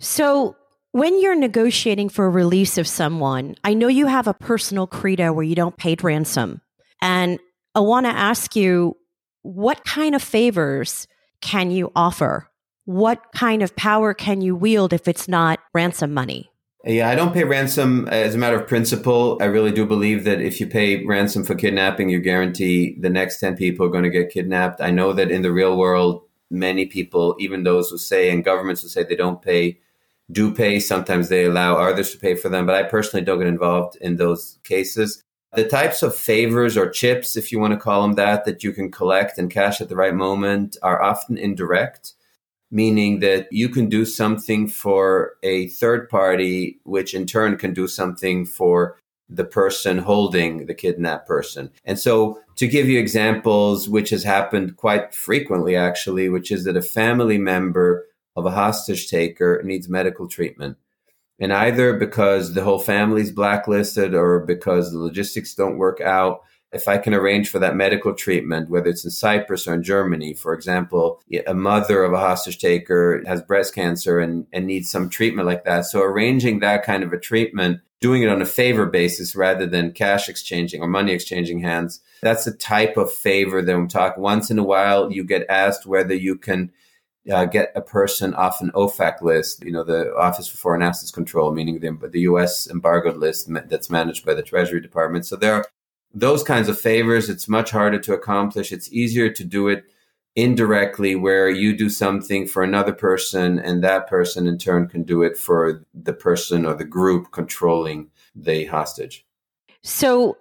So 0.00 0.57
when 0.93 1.21
you're 1.21 1.35
negotiating 1.35 2.09
for 2.09 2.27
a 2.27 2.31
release 2.31 2.79
of 2.79 2.87
someone, 2.87 3.57
I 3.65 3.75
know 3.75 3.88
you 3.88 4.07
have 4.07 4.29
a 4.29 4.35
personal 4.35 4.87
credo 4.87 5.33
where 5.33 5.45
you 5.45 5.55
don't 5.55 5.77
pay 5.77 5.97
ransom. 6.00 6.61
And 7.03 7.38
I 7.75 7.81
want 7.81 8.07
to 8.07 8.12
ask 8.12 8.55
you 8.55 8.97
what 9.43 9.85
kind 9.85 10.15
of 10.15 10.23
favors 10.23 11.07
can 11.41 11.71
you 11.71 11.93
offer? 11.95 12.49
What 12.85 13.23
kind 13.35 13.62
of 13.62 13.77
power 13.77 14.15
can 14.15 14.41
you 14.41 14.57
wield 14.57 14.93
if 14.93 15.09
it's 15.09 15.29
not 15.29 15.59
ransom 15.75 16.15
money? 16.15 16.50
Yeah, 16.85 17.09
I 17.09 17.17
don't 17.17 17.35
pay 17.35 17.43
ransom 17.43 18.07
as 18.09 18.35
a 18.35 18.39
matter 18.39 18.59
of 18.59 18.69
principle. 18.69 19.37
I 19.41 19.47
really 19.47 19.73
do 19.73 19.85
believe 19.85 20.25
that 20.25 20.41
if 20.41 20.61
you 20.61 20.67
pay 20.69 21.05
ransom 21.05 21.45
for 21.45 21.57
kidnapping, 21.57 22.09
you 22.09 22.21
guarantee 22.21 22.97
the 23.01 23.11
next 23.11 23.41
10 23.41 23.57
people 23.57 23.85
are 23.85 23.91
going 23.91 24.05
to 24.05 24.11
get 24.11 24.31
kidnapped. 24.31 24.81
I 24.81 24.91
know 24.91 25.13
that 25.13 25.31
in 25.31 25.43
the 25.43 25.53
real 25.53 25.77
world, 25.77 26.23
many 26.51 26.87
people, 26.87 27.37
even 27.41 27.65
those 27.65 27.91
who 27.91 27.99
say, 27.99 28.31
and 28.31 28.45
governments 28.45 28.83
who 28.83 28.89
say 28.89 29.03
they 29.03 29.17
don't 29.17 29.43
pay, 29.43 29.81
do 30.31 30.55
pay. 30.55 30.79
Sometimes 30.79 31.29
they 31.29 31.47
allow 31.47 31.77
others 31.77 32.13
to 32.13 32.19
pay 32.19 32.37
for 32.37 32.49
them, 32.49 32.67
but 32.67 32.77
I 32.77 32.85
personally 32.85 33.25
don't 33.25 33.39
get 33.39 33.49
involved 33.49 33.97
in 34.01 34.17
those 34.17 34.59
cases. 34.63 35.25
The 35.55 35.67
types 35.67 36.03
of 36.03 36.15
favors 36.15 36.77
or 36.77 36.91
chips, 36.91 37.37
if 37.37 37.51
you 37.51 37.59
want 37.59 37.73
to 37.73 37.81
call 37.81 38.03
them 38.03 38.15
that, 38.15 38.45
that 38.45 38.63
you 38.63 38.73
can 38.73 38.91
collect 38.91 39.37
and 39.37 39.51
cash 39.51 39.81
at 39.81 39.89
the 39.89 39.97
right 39.97 40.15
moment 40.15 40.77
are 40.83 41.03
often 41.03 41.39
indirect, 41.39 42.13
meaning 42.71 43.21
that 43.21 43.49
you 43.51 43.69
can 43.69 43.89
do 43.89 44.05
something 44.05 44.69
for 44.69 45.33
a 45.43 45.69
third 45.69 46.09
party, 46.09 46.79
which 46.85 47.15
in 47.15 47.27
turn 47.27 47.57
can 47.57 47.73
do 47.73 47.89
something 47.89 48.45
for 48.45 48.99
the 49.29 49.45
person 49.45 49.99
holding 49.99 50.67
the 50.67 50.75
kidnapped 50.75 51.27
person. 51.27 51.71
And 51.85 51.99
so, 51.99 52.41
to 52.57 52.67
give 52.67 52.89
you 52.89 52.99
examples, 52.99 53.89
which 53.89 54.11
has 54.11 54.25
happened 54.25 54.77
quite 54.77 55.15
frequently 55.15 55.77
actually, 55.77 56.29
which 56.29 56.51
is 56.51 56.65
that 56.65 56.77
a 56.77 56.83
family 56.83 57.39
member 57.39 58.05
of 58.35 58.47
a 58.47 58.51
hostage 58.51 59.09
taker 59.09 59.63
needs 59.65 59.89
medical 59.89 60.29
treatment 60.29 60.77
and 61.39 61.53
either 61.53 61.95
because 61.95 62.55
the 62.55 62.65
whole 62.65 62.79
family's 62.79 63.31
blacklisted 63.31 64.15
or 64.15 64.41
because 64.41 64.91
the 64.91 64.99
logistics 64.99 65.55
don't 65.55 65.79
work 65.79 66.01
out, 66.01 66.41
if 66.73 66.87
I 66.87 66.99
can 66.99 67.15
arrange 67.15 67.49
for 67.49 67.59
that 67.61 67.77
medical 67.77 68.15
treatment, 68.15 68.69
whether 68.69 68.89
it's 68.89 69.05
in 69.05 69.11
Cyprus 69.11 69.67
or 69.67 69.75
in 69.75 69.83
Germany, 69.83 70.35
for 70.35 70.53
example, 70.53 71.23
a 71.47 71.55
mother 71.55 72.03
of 72.03 72.13
a 72.13 72.19
hostage 72.19 72.59
taker 72.59 73.23
has 73.27 73.41
breast 73.43 73.75
cancer 73.75 74.19
and, 74.21 74.47
and 74.53 74.67
needs 74.67 74.91
some 74.91 75.09
treatment 75.09 75.47
like 75.47 75.65
that. 75.65 75.87
So 75.87 76.03
arranging 76.03 76.61
that 76.61 76.85
kind 76.85 77.03
of 77.03 77.13
a 77.13 77.19
treatment, 77.19 77.81
doing 78.01 78.23
it 78.23 78.29
on 78.29 78.43
a 78.43 78.47
favor 78.47 78.85
basis 78.85 79.35
rather 79.35 79.67
than 79.67 79.93
cash 79.93 80.29
exchanging 80.29 80.83
or 80.83 80.89
money 80.89 81.13
exchanging 81.13 81.61
hands, 81.61 82.01
that's 82.21 82.47
a 82.47 82.55
type 82.55 82.99
of 82.99 83.13
favor 83.13 83.63
that 83.63 83.75
I'm 83.75 83.89
talking. 83.89 84.23
Once 84.23 84.51
in 84.51 84.59
a 84.59 84.65
while, 84.65 85.11
you 85.11 85.25
get 85.25 85.47
asked 85.49 85.87
whether 85.87 86.15
you 86.15 86.37
can 86.37 86.71
uh, 87.33 87.47
get 87.47 87.73
a 87.75 87.81
person 87.81 88.35
off 88.35 88.61
an 88.61 88.71
OFAC 88.73 89.23
list, 89.23 89.65
you 89.65 89.73
know, 89.73 89.85
the 89.85 90.15
Office 90.17 90.49
for 90.49 90.59
Foreign 90.59 90.83
Assets 90.83 91.11
Control, 91.11 91.53
meaning 91.53 91.81
the, 91.81 92.09
the 92.09 92.21
U.S. 92.21 92.69
embargoed 92.69 93.17
list 93.17 93.51
that's 93.69 93.91
managed 93.91 94.25
by 94.25 94.35
the 94.35 94.43
Treasury 94.43 94.81
Department. 94.81 95.27
So 95.27 95.37
there 95.37 95.55
are 95.55 95.67
those 96.15 96.43
kinds 96.43 96.69
of 96.69 96.81
favors. 96.81 97.29
It's 97.29 97.49
much 97.49 97.71
harder 97.71 97.99
to 98.00 98.15
accomplish. 98.15 98.73
It's 98.73 98.93
easier 98.93 99.31
to 99.31 99.45
do 99.45 99.69
it 99.69 99.85
indirectly, 100.37 101.17
where 101.17 101.49
you 101.50 101.77
do 101.77 101.91
something 101.91 102.47
for 102.47 102.62
another 102.62 102.93
person, 102.93 103.59
and 103.59 103.83
that 103.83 104.07
person 104.07 104.47
in 104.47 104.57
turn 104.57 104.87
can 104.87 105.03
do 105.03 105.23
it 105.23 105.37
for 105.37 105.85
the 105.93 106.12
person 106.12 106.65
or 106.65 106.75
the 106.75 106.85
group 106.85 107.33
controlling 107.33 108.09
the 108.37 108.65
hostage. 108.67 109.27
So 109.83 110.37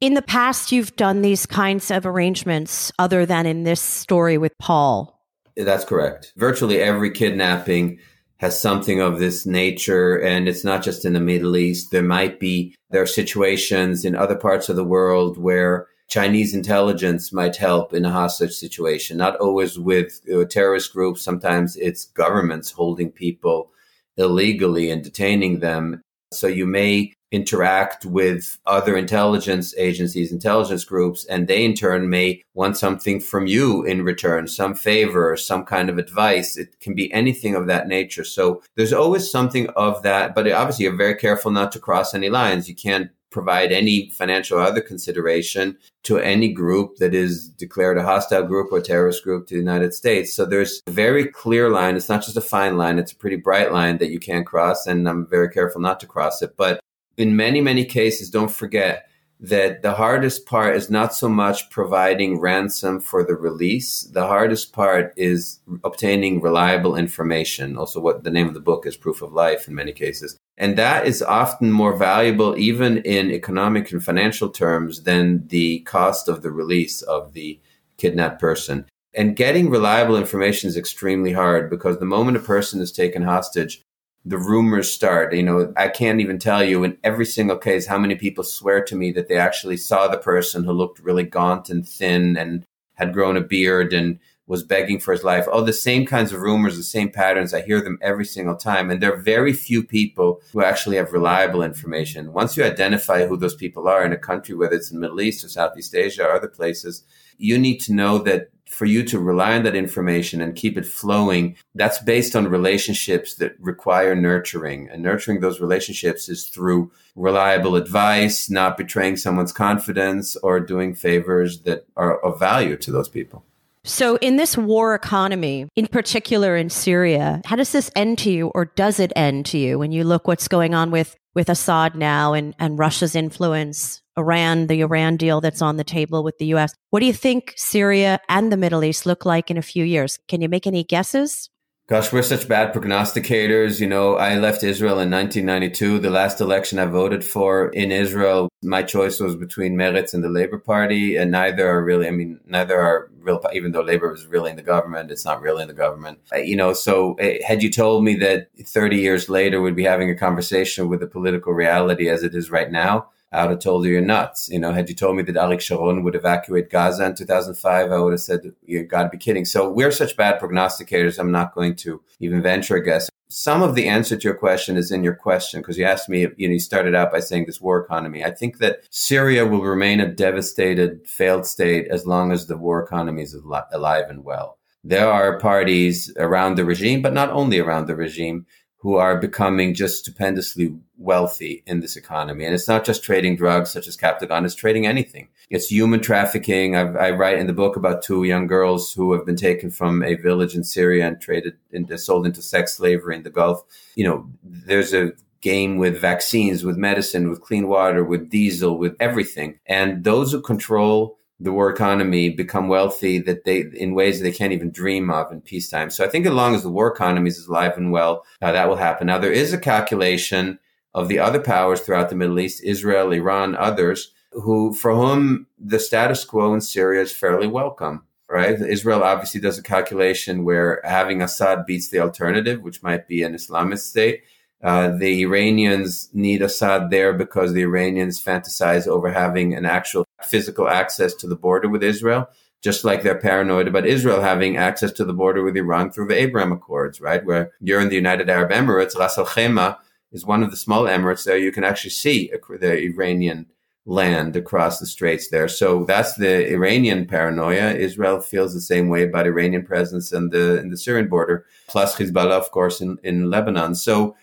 in 0.00 0.14
the 0.14 0.22
past, 0.22 0.70
you've 0.70 0.94
done 0.94 1.22
these 1.22 1.46
kinds 1.46 1.90
of 1.90 2.06
arrangements 2.06 2.92
other 2.98 3.26
than 3.26 3.44
in 3.44 3.64
this 3.64 3.80
story 3.80 4.38
with 4.38 4.56
Paul. 4.58 5.20
That's 5.56 5.84
correct. 5.84 6.32
Virtually 6.36 6.80
every 6.80 7.10
kidnapping 7.10 7.98
has 8.40 8.60
something 8.60 9.00
of 9.00 9.18
this 9.18 9.44
nature. 9.44 10.16
And 10.16 10.48
it's 10.48 10.64
not 10.64 10.82
just 10.82 11.04
in 11.04 11.12
the 11.12 11.20
Middle 11.20 11.56
East. 11.56 11.90
There 11.90 12.02
might 12.02 12.40
be, 12.40 12.74
there 12.90 13.02
are 13.02 13.06
situations 13.06 14.04
in 14.04 14.16
other 14.16 14.36
parts 14.36 14.70
of 14.70 14.76
the 14.76 14.84
world 14.84 15.36
where 15.36 15.86
Chinese 16.08 16.54
intelligence 16.54 17.32
might 17.32 17.54
help 17.56 17.92
in 17.92 18.04
a 18.04 18.10
hostage 18.10 18.54
situation, 18.54 19.18
not 19.18 19.36
always 19.36 19.78
with 19.78 20.20
uh, 20.34 20.44
terrorist 20.46 20.92
groups. 20.92 21.22
Sometimes 21.22 21.76
it's 21.76 22.06
governments 22.06 22.72
holding 22.72 23.12
people 23.12 23.70
illegally 24.16 24.90
and 24.90 25.04
detaining 25.04 25.60
them. 25.60 26.02
So 26.32 26.46
you 26.46 26.66
may 26.66 27.12
interact 27.32 28.04
with 28.04 28.58
other 28.66 28.96
intelligence 28.96 29.74
agencies, 29.76 30.32
intelligence 30.32 30.84
groups, 30.84 31.24
and 31.26 31.46
they 31.46 31.64
in 31.64 31.74
turn 31.74 32.08
may 32.08 32.42
want 32.54 32.76
something 32.76 33.20
from 33.20 33.46
you 33.46 33.84
in 33.84 34.02
return, 34.02 34.48
some 34.48 34.74
favor, 34.74 35.36
some 35.36 35.64
kind 35.64 35.88
of 35.88 35.98
advice. 35.98 36.56
It 36.56 36.78
can 36.80 36.94
be 36.94 37.12
anything 37.12 37.54
of 37.54 37.66
that 37.66 37.88
nature. 37.88 38.24
So 38.24 38.62
there's 38.76 38.92
always 38.92 39.30
something 39.30 39.68
of 39.70 40.02
that, 40.02 40.34
but 40.34 40.50
obviously 40.50 40.84
you're 40.84 40.96
very 40.96 41.14
careful 41.14 41.50
not 41.50 41.72
to 41.72 41.78
cross 41.78 42.14
any 42.14 42.30
lines. 42.30 42.68
You 42.68 42.74
can't 42.74 43.10
provide 43.30 43.72
any 43.72 44.10
financial 44.10 44.58
or 44.58 44.62
other 44.62 44.80
consideration 44.80 45.76
to 46.02 46.18
any 46.18 46.48
group 46.48 46.96
that 46.96 47.14
is 47.14 47.48
declared 47.48 47.98
a 47.98 48.02
hostile 48.02 48.46
group 48.46 48.72
or 48.72 48.80
terrorist 48.80 49.22
group 49.22 49.46
to 49.46 49.54
the 49.54 49.60
United 49.60 49.94
States. 49.94 50.32
So 50.32 50.44
there's 50.44 50.82
a 50.86 50.90
very 50.90 51.26
clear 51.26 51.70
line. 51.70 51.96
It's 51.96 52.08
not 52.08 52.22
just 52.22 52.36
a 52.36 52.42
fine 52.42 52.76
line, 52.76 52.98
it's 52.98 53.12
a 53.12 53.16
pretty 53.16 53.36
bright 53.36 53.72
line 53.72 53.98
that 53.98 54.10
you 54.10 54.18
can't 54.18 54.46
cross. 54.46 54.86
And 54.86 55.08
I'm 55.08 55.26
very 55.26 55.50
careful 55.50 55.80
not 55.80 56.00
to 56.00 56.06
cross 56.06 56.42
it. 56.42 56.56
But 56.56 56.80
in 57.16 57.36
many, 57.36 57.60
many 57.60 57.84
cases, 57.84 58.30
don't 58.30 58.50
forget 58.50 59.09
that 59.42 59.80
the 59.80 59.94
hardest 59.94 60.44
part 60.44 60.76
is 60.76 60.90
not 60.90 61.14
so 61.14 61.28
much 61.28 61.70
providing 61.70 62.38
ransom 62.38 63.00
for 63.00 63.24
the 63.24 63.34
release. 63.34 64.02
The 64.02 64.26
hardest 64.26 64.74
part 64.74 65.14
is 65.16 65.60
obtaining 65.82 66.42
reliable 66.42 66.94
information. 66.94 67.78
Also, 67.78 68.00
what 68.00 68.22
the 68.22 68.30
name 68.30 68.48
of 68.48 68.54
the 68.54 68.60
book 68.60 68.86
is 68.86 68.98
Proof 68.98 69.22
of 69.22 69.32
Life 69.32 69.66
in 69.66 69.74
many 69.74 69.92
cases. 69.92 70.36
And 70.58 70.76
that 70.76 71.06
is 71.06 71.22
often 71.22 71.72
more 71.72 71.96
valuable, 71.96 72.54
even 72.58 72.98
in 72.98 73.30
economic 73.30 73.90
and 73.92 74.04
financial 74.04 74.50
terms, 74.50 75.04
than 75.04 75.48
the 75.48 75.80
cost 75.80 76.28
of 76.28 76.42
the 76.42 76.50
release 76.50 77.00
of 77.00 77.32
the 77.32 77.58
kidnapped 77.96 78.40
person. 78.40 78.84
And 79.14 79.36
getting 79.36 79.70
reliable 79.70 80.16
information 80.16 80.68
is 80.68 80.76
extremely 80.76 81.32
hard 81.32 81.70
because 81.70 81.98
the 81.98 82.04
moment 82.04 82.36
a 82.36 82.40
person 82.40 82.80
is 82.80 82.92
taken 82.92 83.22
hostage, 83.22 83.80
the 84.24 84.38
rumors 84.38 84.92
start. 84.92 85.34
You 85.34 85.42
know, 85.42 85.72
I 85.76 85.88
can't 85.88 86.20
even 86.20 86.38
tell 86.38 86.62
you 86.62 86.84
in 86.84 86.98
every 87.02 87.26
single 87.26 87.56
case 87.56 87.86
how 87.86 87.98
many 87.98 88.14
people 88.14 88.44
swear 88.44 88.84
to 88.84 88.96
me 88.96 89.12
that 89.12 89.28
they 89.28 89.36
actually 89.36 89.76
saw 89.76 90.08
the 90.08 90.18
person 90.18 90.64
who 90.64 90.72
looked 90.72 91.00
really 91.00 91.24
gaunt 91.24 91.70
and 91.70 91.88
thin 91.88 92.36
and 92.36 92.64
had 92.94 93.14
grown 93.14 93.36
a 93.36 93.40
beard 93.40 93.92
and 93.92 94.18
was 94.46 94.64
begging 94.64 94.98
for 94.98 95.12
his 95.12 95.22
life. 95.22 95.46
Oh, 95.50 95.62
the 95.62 95.72
same 95.72 96.04
kinds 96.04 96.32
of 96.32 96.40
rumors, 96.40 96.76
the 96.76 96.82
same 96.82 97.08
patterns. 97.08 97.54
I 97.54 97.62
hear 97.62 97.80
them 97.80 97.98
every 98.02 98.24
single 98.24 98.56
time. 98.56 98.90
And 98.90 99.00
there 99.00 99.14
are 99.14 99.22
very 99.22 99.52
few 99.52 99.84
people 99.84 100.40
who 100.52 100.62
actually 100.62 100.96
have 100.96 101.12
reliable 101.12 101.62
information. 101.62 102.32
Once 102.32 102.56
you 102.56 102.64
identify 102.64 103.26
who 103.26 103.36
those 103.36 103.54
people 103.54 103.86
are 103.86 104.04
in 104.04 104.12
a 104.12 104.18
country, 104.18 104.56
whether 104.56 104.74
it's 104.74 104.90
in 104.90 104.96
the 104.96 105.02
Middle 105.02 105.20
East 105.20 105.44
or 105.44 105.48
Southeast 105.48 105.94
Asia 105.94 106.24
or 106.24 106.32
other 106.32 106.48
places, 106.48 107.04
you 107.38 107.58
need 107.58 107.78
to 107.80 107.92
know 107.92 108.18
that 108.18 108.50
for 108.70 108.84
you 108.84 109.02
to 109.02 109.18
rely 109.18 109.56
on 109.56 109.64
that 109.64 109.74
information 109.74 110.40
and 110.40 110.54
keep 110.54 110.78
it 110.78 110.86
flowing, 110.86 111.56
that's 111.74 112.00
based 112.02 112.36
on 112.36 112.46
relationships 112.46 113.34
that 113.34 113.56
require 113.58 114.14
nurturing. 114.14 114.88
And 114.88 115.02
nurturing 115.02 115.40
those 115.40 115.60
relationships 115.60 116.28
is 116.28 116.48
through 116.48 116.92
reliable 117.16 117.74
advice, 117.74 118.48
not 118.48 118.78
betraying 118.78 119.16
someone's 119.16 119.52
confidence, 119.52 120.36
or 120.36 120.60
doing 120.60 120.94
favors 120.94 121.62
that 121.62 121.84
are 121.96 122.24
of 122.24 122.38
value 122.38 122.76
to 122.76 122.92
those 122.92 123.08
people. 123.08 123.44
So, 123.82 124.16
in 124.16 124.36
this 124.36 124.58
war 124.58 124.94
economy, 124.94 125.66
in 125.74 125.86
particular 125.86 126.54
in 126.56 126.68
Syria, 126.68 127.40
how 127.46 127.56
does 127.56 127.72
this 127.72 127.90
end 127.96 128.18
to 128.18 128.30
you, 128.30 128.48
or 128.48 128.66
does 128.66 129.00
it 129.00 129.12
end 129.16 129.46
to 129.46 129.58
you 129.58 129.78
when 129.78 129.90
you 129.90 130.04
look 130.04 130.28
what's 130.28 130.48
going 130.48 130.74
on 130.74 130.90
with, 130.90 131.16
with 131.34 131.48
Assad 131.48 131.94
now 131.94 132.34
and, 132.34 132.54
and 132.58 132.78
Russia's 132.78 133.16
influence 133.16 134.02
Iran, 134.20 134.66
the 134.66 134.82
Iran 134.82 135.16
deal 135.16 135.40
that's 135.40 135.62
on 135.62 135.76
the 135.76 135.84
table 135.84 136.22
with 136.22 136.38
the 136.38 136.46
US. 136.54 136.74
What 136.90 137.00
do 137.00 137.06
you 137.06 137.12
think 137.12 137.54
Syria 137.56 138.20
and 138.28 138.52
the 138.52 138.56
Middle 138.56 138.84
East 138.84 139.06
look 139.06 139.24
like 139.24 139.50
in 139.50 139.56
a 139.56 139.62
few 139.62 139.84
years? 139.84 140.18
Can 140.28 140.40
you 140.40 140.48
make 140.48 140.66
any 140.66 140.84
guesses? 140.84 141.50
Gosh, 141.90 142.12
we're 142.12 142.22
such 142.22 142.46
bad 142.46 142.72
prognosticators. 142.72 143.80
You 143.80 143.88
know, 143.88 144.14
I 144.14 144.36
left 144.38 144.62
Israel 144.62 145.00
in 145.00 145.10
1992. 145.10 145.98
The 145.98 146.08
last 146.08 146.40
election 146.40 146.78
I 146.78 146.86
voted 146.86 147.24
for 147.24 147.68
in 147.70 147.90
Israel, 147.90 148.48
my 148.62 148.84
choice 148.84 149.18
was 149.18 149.34
between 149.34 149.74
Meretz 149.74 150.14
and 150.14 150.22
the 150.22 150.28
Labor 150.28 150.58
Party, 150.58 151.16
and 151.16 151.32
neither 151.32 151.68
are 151.68 151.82
really, 151.82 152.06
I 152.06 152.12
mean, 152.12 152.38
neither 152.46 152.80
are 152.80 153.10
real, 153.18 153.42
even 153.52 153.72
though 153.72 153.82
Labor 153.82 154.12
was 154.12 154.24
really 154.26 154.50
in 154.50 154.56
the 154.56 154.62
government, 154.62 155.10
it's 155.10 155.24
not 155.24 155.42
really 155.42 155.62
in 155.62 155.68
the 155.68 155.74
government. 155.74 156.20
You 156.32 156.54
know, 156.54 156.74
so 156.74 157.18
uh, 157.18 157.44
had 157.44 157.60
you 157.60 157.72
told 157.72 158.04
me 158.04 158.14
that 158.18 158.46
30 158.64 158.96
years 158.96 159.28
later 159.28 159.60
we'd 159.60 159.74
be 159.74 159.82
having 159.82 160.10
a 160.10 160.14
conversation 160.14 160.88
with 160.88 161.00
the 161.00 161.08
political 161.08 161.54
reality 161.54 162.08
as 162.08 162.22
it 162.22 162.36
is 162.36 162.52
right 162.52 162.70
now, 162.70 163.08
I 163.32 163.42
would 163.42 163.50
have 163.52 163.60
told 163.60 163.84
you 163.84 163.92
you're 163.92 164.00
nuts. 164.00 164.48
You 164.48 164.58
know, 164.58 164.72
had 164.72 164.88
you 164.88 164.94
told 164.94 165.16
me 165.16 165.22
that 165.22 165.36
Arik 165.36 165.60
Sharon 165.60 166.02
would 166.02 166.16
evacuate 166.16 166.70
Gaza 166.70 167.06
in 167.06 167.14
2005, 167.14 167.92
I 167.92 167.98
would 167.98 168.12
have 168.12 168.20
said, 168.20 168.52
you 168.64 168.82
got 168.82 169.04
to 169.04 169.08
be 169.08 169.18
kidding. 169.18 169.44
So 169.44 169.70
we're 169.70 169.92
such 169.92 170.16
bad 170.16 170.40
prognosticators. 170.40 171.18
I'm 171.18 171.30
not 171.30 171.54
going 171.54 171.76
to 171.76 172.02
even 172.18 172.42
venture 172.42 172.76
a 172.76 172.84
guess. 172.84 173.08
Some 173.28 173.62
of 173.62 173.76
the 173.76 173.86
answer 173.86 174.16
to 174.16 174.24
your 174.24 174.34
question 174.34 174.76
is 174.76 174.90
in 174.90 175.04
your 175.04 175.14
question 175.14 175.60
because 175.60 175.78
you 175.78 175.84
asked 175.84 176.08
me, 176.08 176.26
you 176.36 176.48
know, 176.48 176.54
you 176.54 176.58
started 176.58 176.96
out 176.96 177.12
by 177.12 177.20
saying 177.20 177.46
this 177.46 177.60
war 177.60 177.78
economy. 177.78 178.24
I 178.24 178.32
think 178.32 178.58
that 178.58 178.80
Syria 178.90 179.46
will 179.46 179.62
remain 179.62 180.00
a 180.00 180.12
devastated, 180.12 181.06
failed 181.06 181.46
state 181.46 181.86
as 181.88 182.06
long 182.06 182.32
as 182.32 182.46
the 182.46 182.56
war 182.56 182.82
economy 182.82 183.22
is 183.22 183.34
alive 183.34 184.06
and 184.08 184.24
well. 184.24 184.58
There 184.82 185.08
are 185.08 185.38
parties 185.38 186.10
around 186.16 186.54
the 186.54 186.64
regime, 186.64 187.02
but 187.02 187.12
not 187.12 187.30
only 187.30 187.58
around 187.58 187.86
the 187.86 187.94
regime, 187.94 188.46
who 188.80 188.96
are 188.96 189.18
becoming 189.18 189.74
just 189.74 189.98
stupendously 189.98 190.74
wealthy 190.96 191.62
in 191.66 191.80
this 191.80 191.96
economy. 191.96 192.46
And 192.46 192.54
it's 192.54 192.68
not 192.68 192.84
just 192.84 193.04
trading 193.04 193.36
drugs 193.36 193.70
such 193.70 193.86
as 193.86 193.96
Captagon, 193.96 194.46
it's 194.46 194.54
trading 194.54 194.86
anything. 194.86 195.28
It's 195.50 195.70
human 195.70 196.00
trafficking. 196.00 196.76
I've, 196.76 196.96
i 196.96 197.10
write 197.10 197.38
in 197.38 197.46
the 197.46 197.52
book 197.52 197.76
about 197.76 198.02
two 198.02 198.24
young 198.24 198.46
girls 198.46 198.92
who 198.92 199.12
have 199.12 199.26
been 199.26 199.36
taken 199.36 199.70
from 199.70 200.02
a 200.02 200.14
village 200.14 200.54
in 200.54 200.64
Syria 200.64 201.06
and 201.06 201.20
traded 201.20 201.58
and 201.72 201.88
sold 202.00 202.24
into 202.24 202.40
sex 202.40 202.74
slavery 202.74 203.16
in 203.16 203.22
the 203.22 203.30
Gulf. 203.30 203.62
You 203.96 204.04
know, 204.04 204.30
there's 204.42 204.94
a 204.94 205.12
game 205.42 205.76
with 205.76 206.00
vaccines, 206.00 206.64
with 206.64 206.76
medicine, 206.76 207.28
with 207.28 207.42
clean 207.42 207.68
water, 207.68 208.02
with 208.02 208.30
diesel, 208.30 208.78
with 208.78 208.96
everything. 208.98 209.58
And 209.66 210.04
those 210.04 210.32
who 210.32 210.40
control 210.40 211.18
the 211.40 211.52
war 211.52 211.70
economy 211.70 212.28
become 212.28 212.68
wealthy 212.68 213.18
that 213.18 213.44
they 213.44 213.64
in 213.72 213.94
ways 213.94 214.18
that 214.18 214.24
they 214.24 214.32
can't 214.32 214.52
even 214.52 214.70
dream 214.70 215.10
of 215.10 215.32
in 215.32 215.40
peacetime. 215.40 215.90
So 215.90 216.04
I 216.04 216.08
think 216.08 216.26
as 216.26 216.32
long 216.32 216.54
as 216.54 216.62
the 216.62 216.70
war 216.70 216.88
economy 216.88 217.30
is 217.30 217.46
alive 217.46 217.76
and 217.78 217.90
well, 217.90 218.24
uh, 218.42 218.52
that 218.52 218.68
will 218.68 218.76
happen. 218.76 219.06
Now 219.06 219.18
there 219.18 219.32
is 219.32 219.52
a 219.52 219.58
calculation 219.58 220.58
of 220.94 221.08
the 221.08 221.18
other 221.18 221.40
powers 221.40 221.80
throughout 221.80 222.10
the 222.10 222.16
Middle 222.16 222.38
East, 222.38 222.62
Israel, 222.62 223.12
Iran, 223.12 223.56
others, 223.56 224.12
who 224.32 224.74
for 224.74 224.94
whom 224.94 225.46
the 225.58 225.80
status 225.80 226.24
quo 226.24 226.52
in 226.52 226.60
Syria 226.60 227.02
is 227.02 227.12
fairly 227.12 227.46
welcome. 227.46 228.04
Right? 228.28 228.60
Israel 228.60 229.02
obviously 229.02 229.40
does 229.40 229.58
a 229.58 229.62
calculation 229.62 230.44
where 230.44 230.80
having 230.84 231.20
Assad 231.20 231.66
beats 231.66 231.88
the 231.88 231.98
alternative, 231.98 232.62
which 232.62 232.80
might 232.80 233.08
be 233.08 233.24
an 233.24 233.34
Islamist 233.34 233.80
state. 233.80 234.22
Uh, 234.62 234.90
the 234.96 235.22
Iranians 235.22 236.10
need 236.12 236.42
Assad 236.42 236.90
there 236.90 237.12
because 237.12 237.54
the 237.54 237.62
Iranians 237.62 238.22
fantasize 238.22 238.86
over 238.86 239.10
having 239.10 239.54
an 239.54 239.64
actual 239.64 240.04
physical 240.24 240.68
access 240.68 241.14
to 241.14 241.26
the 241.26 241.36
border 241.36 241.68
with 241.68 241.82
Israel, 241.82 242.28
just 242.62 242.84
like 242.84 243.02
they're 243.02 243.18
paranoid 243.18 243.68
about 243.68 243.86
Israel 243.86 244.20
having 244.20 244.56
access 244.56 244.92
to 244.92 245.04
the 245.04 245.12
border 245.12 245.42
with 245.42 245.56
Iran 245.56 245.90
through 245.90 246.08
the 246.08 246.18
Abraham 246.18 246.52
Accords, 246.52 247.00
right? 247.00 247.24
Where 247.24 247.52
you're 247.60 247.80
in 247.80 247.88
the 247.88 247.96
United 247.96 248.28
Arab 248.28 248.50
Emirates, 248.50 248.96
Ras 248.96 249.18
Al 249.18 249.26
Khaimah 249.26 249.78
is 250.12 250.26
one 250.26 250.42
of 250.42 250.50
the 250.50 250.56
small 250.56 250.84
emirates 250.84 251.24
there. 251.24 251.38
You 251.38 251.52
can 251.52 251.64
actually 251.64 251.90
see 251.90 252.30
the 252.48 252.78
Iranian 252.78 253.46
land 253.86 254.36
across 254.36 254.78
the 254.78 254.86
straits 254.86 255.28
there. 255.28 255.48
So 255.48 255.84
that's 255.84 256.14
the 256.14 256.52
Iranian 256.52 257.06
paranoia. 257.06 257.72
Israel 257.72 258.20
feels 258.20 258.52
the 258.52 258.60
same 258.60 258.88
way 258.88 259.04
about 259.04 259.26
Iranian 259.26 259.64
presence 259.64 260.12
in 260.12 260.28
the 260.30 260.58
in 260.60 260.70
the 260.70 260.76
Syrian 260.76 261.08
border, 261.08 261.46
plus 261.68 261.96
Hezbollah, 261.96 262.38
of 262.38 262.50
course, 262.50 262.80
in, 262.80 262.98
in 263.02 263.30
Lebanon. 263.30 263.74
So 263.74 264.16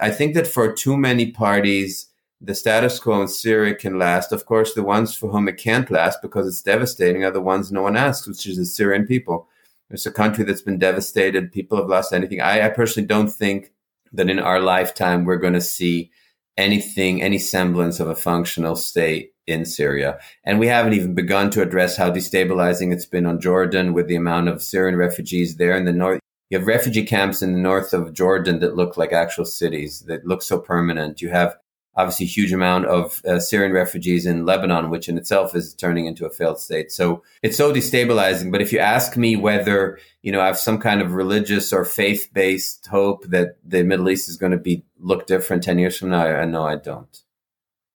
I 0.00 0.10
think 0.10 0.34
that 0.34 0.46
for 0.46 0.72
too 0.72 0.96
many 0.96 1.30
parties, 1.30 2.07
the 2.40 2.54
status 2.54 2.98
quo 3.00 3.20
in 3.22 3.28
Syria 3.28 3.74
can 3.74 3.98
last. 3.98 4.32
Of 4.32 4.46
course, 4.46 4.74
the 4.74 4.82
ones 4.82 5.14
for 5.14 5.30
whom 5.30 5.48
it 5.48 5.56
can't 5.56 5.90
last 5.90 6.22
because 6.22 6.46
it's 6.46 6.62
devastating 6.62 7.24
are 7.24 7.30
the 7.30 7.40
ones 7.40 7.72
no 7.72 7.82
one 7.82 7.96
asks, 7.96 8.26
which 8.26 8.46
is 8.46 8.56
the 8.56 8.66
Syrian 8.66 9.06
people. 9.06 9.48
It's 9.90 10.06
a 10.06 10.12
country 10.12 10.44
that's 10.44 10.62
been 10.62 10.78
devastated. 10.78 11.52
People 11.52 11.78
have 11.78 11.88
lost 11.88 12.12
anything. 12.12 12.40
I, 12.40 12.66
I 12.66 12.68
personally 12.68 13.06
don't 13.06 13.28
think 13.28 13.72
that 14.12 14.30
in 14.30 14.38
our 14.38 14.60
lifetime 14.60 15.24
we're 15.24 15.36
going 15.36 15.54
to 15.54 15.60
see 15.60 16.10
anything, 16.56 17.22
any 17.22 17.38
semblance 17.38 18.00
of 18.00 18.08
a 18.08 18.14
functional 18.14 18.76
state 18.76 19.32
in 19.46 19.64
Syria. 19.64 20.18
And 20.44 20.58
we 20.58 20.66
haven't 20.66 20.92
even 20.92 21.14
begun 21.14 21.50
to 21.50 21.62
address 21.62 21.96
how 21.96 22.10
destabilizing 22.10 22.92
it's 22.92 23.06
been 23.06 23.26
on 23.26 23.40
Jordan 23.40 23.94
with 23.94 24.08
the 24.08 24.16
amount 24.16 24.48
of 24.48 24.62
Syrian 24.62 24.96
refugees 24.96 25.56
there 25.56 25.76
in 25.76 25.86
the 25.86 25.92
north. 25.92 26.20
You 26.50 26.58
have 26.58 26.66
refugee 26.66 27.04
camps 27.04 27.42
in 27.42 27.52
the 27.52 27.58
north 27.58 27.92
of 27.92 28.12
Jordan 28.12 28.60
that 28.60 28.76
look 28.76 28.96
like 28.96 29.12
actual 29.12 29.44
cities 29.44 30.00
that 30.06 30.26
look 30.26 30.42
so 30.42 30.58
permanent. 30.58 31.22
You 31.22 31.30
have 31.30 31.56
obviously 31.98 32.26
huge 32.26 32.52
amount 32.52 32.86
of 32.86 33.20
uh, 33.26 33.40
Syrian 33.40 33.72
refugees 33.72 34.24
in 34.24 34.46
Lebanon, 34.46 34.88
which 34.88 35.08
in 35.08 35.18
itself 35.18 35.54
is 35.56 35.74
turning 35.74 36.06
into 36.06 36.24
a 36.24 36.30
failed 36.30 36.60
state. 36.60 36.92
So 36.92 37.24
it's 37.42 37.56
so 37.56 37.72
destabilizing. 37.72 38.52
But 38.52 38.62
if 38.62 38.72
you 38.72 38.78
ask 38.78 39.16
me 39.16 39.34
whether, 39.34 39.98
you 40.22 40.30
know, 40.30 40.40
I 40.40 40.46
have 40.46 40.58
some 40.58 40.78
kind 40.78 41.02
of 41.02 41.12
religious 41.12 41.72
or 41.72 41.84
faith 41.84 42.30
based 42.32 42.86
hope 42.86 43.24
that 43.26 43.56
the 43.64 43.82
Middle 43.82 44.08
East 44.08 44.28
is 44.28 44.36
going 44.36 44.52
to 44.52 44.58
be 44.58 44.84
look 45.00 45.26
different 45.26 45.64
10 45.64 45.80
years 45.80 45.98
from 45.98 46.10
now, 46.10 46.24
I 46.24 46.44
know 46.44 46.64
I 46.64 46.76
don't. 46.76 47.20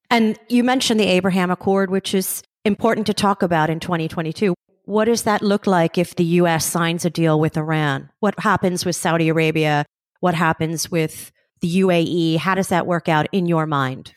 And 0.09 0.37
you 0.49 0.65
mentioned 0.65 0.99
the 0.99 1.07
Abraham 1.07 1.49
Accord, 1.49 1.89
which 1.89 2.13
is 2.13 2.43
important 2.65 3.07
to 3.07 3.13
talk 3.13 3.41
about 3.41 3.69
in 3.69 3.79
2022. 3.79 4.53
What 4.83 5.05
does 5.05 5.23
that 5.23 5.41
look 5.41 5.65
like 5.65 5.97
if 5.97 6.15
the 6.15 6.25
US 6.25 6.65
signs 6.65 7.05
a 7.05 7.09
deal 7.09 7.39
with 7.39 7.55
Iran? 7.55 8.09
What 8.19 8.37
happens 8.37 8.83
with 8.83 8.97
Saudi 8.97 9.29
Arabia? 9.29 9.85
What 10.19 10.35
happens 10.35 10.91
with 10.91 11.31
the 11.63 11.79
UAE? 11.79 12.37
How 12.37 12.55
does 12.55 12.67
that 12.67 12.85
work 12.85 13.07
out 13.07 13.27
in 13.31 13.45
your 13.45 13.65
mind? 13.65 14.13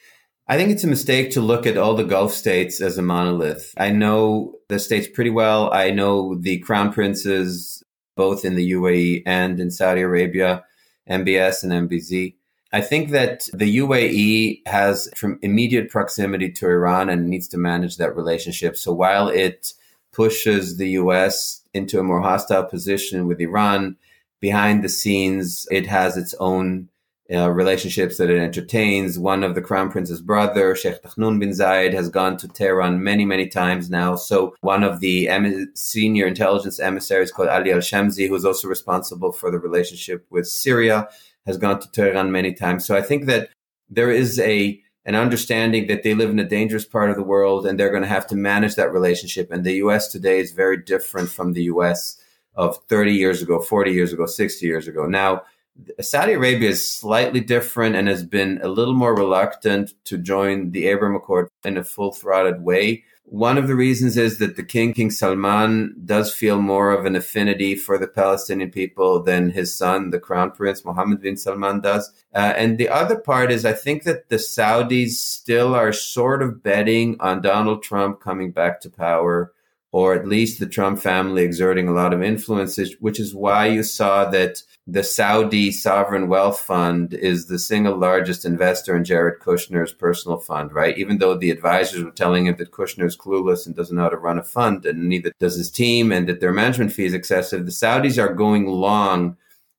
I 0.48 0.56
think 0.56 0.70
it's 0.70 0.84
a 0.84 0.88
mistake 0.88 1.30
to 1.30 1.40
look 1.40 1.64
at 1.64 1.76
all 1.76 1.94
the 1.94 2.04
Gulf 2.04 2.32
states 2.32 2.80
as 2.80 2.98
a 2.98 3.02
monolith. 3.02 3.72
I 3.76 3.90
know 3.90 4.56
the 4.68 4.80
states 4.80 5.06
pretty 5.06 5.30
well. 5.30 5.72
I 5.72 5.90
know 5.90 6.34
the 6.34 6.58
crown 6.58 6.92
princes, 6.92 7.84
both 8.16 8.44
in 8.44 8.56
the 8.56 8.72
UAE 8.72 9.22
and 9.26 9.60
in 9.60 9.70
Saudi 9.70 10.00
Arabia, 10.00 10.64
MBS 11.08 11.62
and 11.62 11.88
MBZ. 11.88 12.34
I 12.72 12.80
think 12.80 13.10
that 13.10 13.48
the 13.54 13.78
UAE 13.78 14.66
has 14.66 15.08
immediate 15.40 15.88
proximity 15.88 16.50
to 16.50 16.66
Iran 16.66 17.08
and 17.08 17.28
needs 17.28 17.46
to 17.48 17.58
manage 17.58 17.96
that 17.96 18.16
relationship. 18.16 18.76
So 18.76 18.92
while 18.92 19.28
it 19.28 19.72
pushes 20.12 20.78
the 20.78 20.90
US 20.90 21.62
into 21.72 22.00
a 22.00 22.04
more 22.04 22.22
hostile 22.22 22.64
position 22.64 23.28
with 23.28 23.40
Iran, 23.40 23.96
behind 24.40 24.82
the 24.82 24.88
scenes, 24.88 25.66
it 25.70 25.86
has 25.86 26.16
its 26.16 26.34
own 26.40 26.88
uh, 27.32 27.50
relationships 27.50 28.18
that 28.18 28.30
it 28.30 28.38
entertains. 28.38 29.18
One 29.18 29.42
of 29.42 29.54
the 29.54 29.60
crown 29.60 29.90
prince's 29.90 30.20
brother, 30.20 30.76
Sheikh 30.76 31.02
Tahnoun 31.02 31.40
bin 31.40 31.50
Zayed, 31.50 31.92
has 31.92 32.08
gone 32.08 32.36
to 32.38 32.48
Tehran 32.48 33.02
many, 33.02 33.24
many 33.24 33.48
times 33.48 33.90
now. 33.90 34.14
So 34.14 34.54
one 34.60 34.84
of 34.84 35.00
the 35.00 35.28
em- 35.28 35.72
senior 35.74 36.26
intelligence 36.26 36.78
emissaries 36.78 37.32
called 37.32 37.48
Ali 37.48 37.72
al-Shamsi, 37.72 38.28
who's 38.28 38.44
also 38.44 38.68
responsible 38.68 39.32
for 39.32 39.50
the 39.50 39.58
relationship 39.58 40.24
with 40.30 40.46
Syria, 40.46 41.08
has 41.46 41.58
gone 41.58 41.80
to 41.80 41.90
Tehran 41.90 42.30
many 42.30 42.52
times. 42.52 42.86
So 42.86 42.96
I 42.96 43.02
think 43.02 43.26
that 43.26 43.50
there 43.88 44.10
is 44.10 44.38
a 44.40 44.80
an 45.04 45.14
understanding 45.14 45.86
that 45.86 46.02
they 46.02 46.14
live 46.14 46.30
in 46.30 46.38
a 46.40 46.48
dangerous 46.48 46.84
part 46.84 47.10
of 47.10 47.16
the 47.16 47.22
world 47.22 47.64
and 47.64 47.78
they're 47.78 47.90
going 47.90 48.02
to 48.02 48.08
have 48.08 48.26
to 48.26 48.34
manage 48.34 48.74
that 48.74 48.92
relationship. 48.92 49.52
And 49.52 49.62
the 49.62 49.74
US 49.74 50.08
today 50.08 50.40
is 50.40 50.50
very 50.50 50.76
different 50.76 51.28
from 51.28 51.52
the 51.52 51.62
US 51.64 52.20
of 52.56 52.78
30 52.88 53.12
years 53.12 53.40
ago, 53.40 53.60
40 53.60 53.92
years 53.92 54.12
ago, 54.12 54.26
60 54.26 54.66
years 54.66 54.88
ago. 54.88 55.06
Now, 55.06 55.42
Saudi 56.00 56.32
Arabia 56.32 56.70
is 56.70 56.88
slightly 56.88 57.40
different 57.40 57.96
and 57.96 58.08
has 58.08 58.22
been 58.22 58.60
a 58.62 58.68
little 58.68 58.94
more 58.94 59.14
reluctant 59.14 59.92
to 60.04 60.18
join 60.18 60.70
the 60.70 60.86
Abraham 60.86 61.16
Accord 61.16 61.48
in 61.64 61.76
a 61.76 61.84
full 61.84 62.12
throated 62.12 62.62
way. 62.62 63.04
One 63.28 63.58
of 63.58 63.66
the 63.66 63.74
reasons 63.74 64.16
is 64.16 64.38
that 64.38 64.54
the 64.54 64.62
king, 64.62 64.92
King 64.92 65.10
Salman, 65.10 65.96
does 66.04 66.32
feel 66.32 66.62
more 66.62 66.92
of 66.92 67.06
an 67.06 67.16
affinity 67.16 67.74
for 67.74 67.98
the 67.98 68.06
Palestinian 68.06 68.70
people 68.70 69.20
than 69.20 69.50
his 69.50 69.76
son, 69.76 70.10
the 70.10 70.20
crown 70.20 70.52
prince, 70.52 70.84
Mohammed 70.84 71.22
bin 71.22 71.36
Salman, 71.36 71.80
does. 71.80 72.08
Uh, 72.32 72.52
and 72.56 72.78
the 72.78 72.88
other 72.88 73.18
part 73.18 73.50
is 73.50 73.64
I 73.64 73.72
think 73.72 74.04
that 74.04 74.28
the 74.28 74.36
Saudis 74.36 75.14
still 75.14 75.74
are 75.74 75.92
sort 75.92 76.40
of 76.40 76.62
betting 76.62 77.16
on 77.18 77.42
Donald 77.42 77.82
Trump 77.82 78.20
coming 78.20 78.52
back 78.52 78.80
to 78.82 78.90
power 78.90 79.52
or 79.92 80.14
at 80.14 80.26
least 80.26 80.60
the 80.60 80.66
Trump 80.66 80.98
family 80.98 81.42
exerting 81.42 81.88
a 81.88 81.92
lot 81.92 82.12
of 82.12 82.22
influence, 82.22 82.78
which 83.00 83.18
is 83.18 83.34
why 83.34 83.66
you 83.66 83.82
saw 83.82 84.28
that 84.28 84.62
the 84.86 85.02
Saudi 85.02 85.72
sovereign 85.72 86.28
wealth 86.28 86.60
fund 86.60 87.14
is 87.14 87.46
the 87.46 87.58
single 87.58 87.96
largest 87.96 88.44
investor 88.44 88.96
in 88.96 89.04
Jared 89.04 89.40
Kushner's 89.40 89.92
personal 89.92 90.38
fund, 90.38 90.72
right? 90.72 90.98
Even 90.98 91.18
though 91.18 91.36
the 91.36 91.50
advisors 91.50 92.04
were 92.04 92.10
telling 92.10 92.46
him 92.46 92.56
that 92.56 92.72
Kushner 92.72 93.06
is 93.06 93.16
clueless 93.16 93.66
and 93.66 93.74
doesn't 93.74 93.96
know 93.96 94.02
how 94.02 94.08
to 94.08 94.16
run 94.16 94.38
a 94.38 94.42
fund, 94.42 94.84
and 94.84 95.08
neither 95.08 95.32
does 95.38 95.56
his 95.56 95.70
team, 95.70 96.12
and 96.12 96.28
that 96.28 96.40
their 96.40 96.52
management 96.52 96.92
fee 96.92 97.06
is 97.06 97.14
excessive, 97.14 97.64
the 97.64 97.72
Saudis 97.72 98.22
are 98.22 98.34
going 98.34 98.66
long 98.66 99.36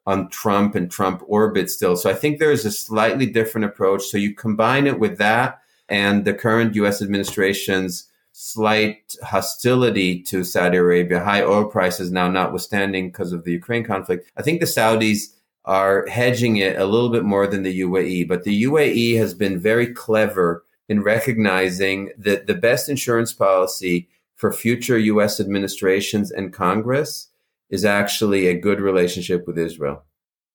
on 0.08 0.30
Trump 0.30 0.74
and 0.74 0.90
Trump 0.90 1.22
orbit 1.28 1.70
still. 1.70 1.98
So 1.98 2.10
I 2.10 2.14
think 2.14 2.40
there 2.40 2.52
is 2.52 2.66
a 2.66 2.72
slightly 2.72 3.26
different 3.26 3.66
approach. 3.66 4.04
So 4.06 4.18
you 4.18 4.34
combine 4.34 4.88
it 4.88 5.00
with 5.00 5.18
that 5.18 5.62
and 5.90 6.26
the 6.26 6.34
current 6.34 6.76
US 6.76 7.02
administration's 7.02 8.10
slight 8.40 9.16
hostility 9.24 10.22
to 10.22 10.44
Saudi 10.44 10.78
Arabia, 10.78 11.24
high 11.24 11.42
oil 11.42 11.66
prices 11.66 12.12
now 12.12 12.30
notwithstanding 12.30 13.08
because 13.08 13.34
of 13.34 13.44
the 13.44 13.52
Ukraine 13.52 13.84
conflict. 13.84 14.32
I 14.38 14.44
think 14.44 14.60
the 14.60 14.68
Saudis 14.68 15.34
are 15.66 16.06
hedging 16.06 16.58
it 16.58 16.78
a 16.78 16.86
little 16.86 17.10
bit 17.10 17.24
more 17.24 17.48
than 17.48 17.64
the 17.64 17.82
UAE, 17.82 18.28
but 18.28 18.44
the 18.44 18.64
UAE 18.64 19.18
has 19.18 19.34
been 19.34 19.60
very 19.60 19.92
clever 19.92 20.64
in 20.88 21.02
recognizing 21.02 22.12
that 22.16 22.46
the 22.46 22.54
best 22.54 22.90
insurance 22.90 23.34
policy 23.34 24.08
for 24.36 24.54
future 24.54 25.00
US 25.00 25.40
administrations 25.40 26.30
and 26.30 26.54
Congress 26.54 27.30
is 27.72 27.86
actually 27.86 28.46
a 28.46 28.54
good 28.54 28.80
relationship 28.80 29.48
with 29.48 29.58
Israel. 29.58 30.04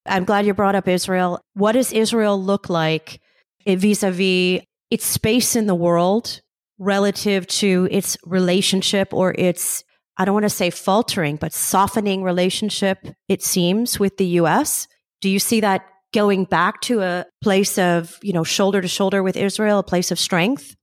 I'm 0.06 0.24
glad 0.24 0.46
you 0.46 0.54
brought 0.54 0.76
up 0.76 0.86
Israel. 0.86 1.40
What 1.54 1.72
does 1.72 1.92
Israel 1.92 2.40
look 2.40 2.68
like 2.68 3.20
vis 3.66 4.04
a 4.04 4.12
vis 4.12 4.62
its 4.88 5.04
space 5.04 5.56
in 5.56 5.66
the 5.66 5.74
world 5.74 6.42
relative 6.82 7.46
to 7.46 7.86
its 7.90 8.16
relationship 8.24 9.14
or 9.14 9.34
its, 9.38 9.84
I 10.18 10.24
don't 10.24 10.34
want 10.34 10.44
to 10.44 10.50
say 10.50 10.70
faltering, 10.70 11.36
but 11.36 11.52
softening 11.52 12.24
relationship, 12.24 12.98
it 13.28 13.42
seems, 13.42 14.00
with 14.00 14.16
the 14.16 14.26
US? 14.40 14.88
Do 15.20 15.30
you 15.30 15.38
see 15.38 15.60
that 15.60 15.86
going 16.12 16.44
back 16.44 16.80
to 16.82 17.00
a 17.00 17.24
place 17.42 17.78
of, 17.78 18.18
you 18.22 18.32
know, 18.32 18.44
shoulder 18.44 18.80
to 18.80 18.88
shoulder 18.88 19.22
with 19.22 19.36
Israel, 19.36 19.78
a 19.78 19.84
place 19.84 20.10
of 20.10 20.18
strength? 20.18 20.74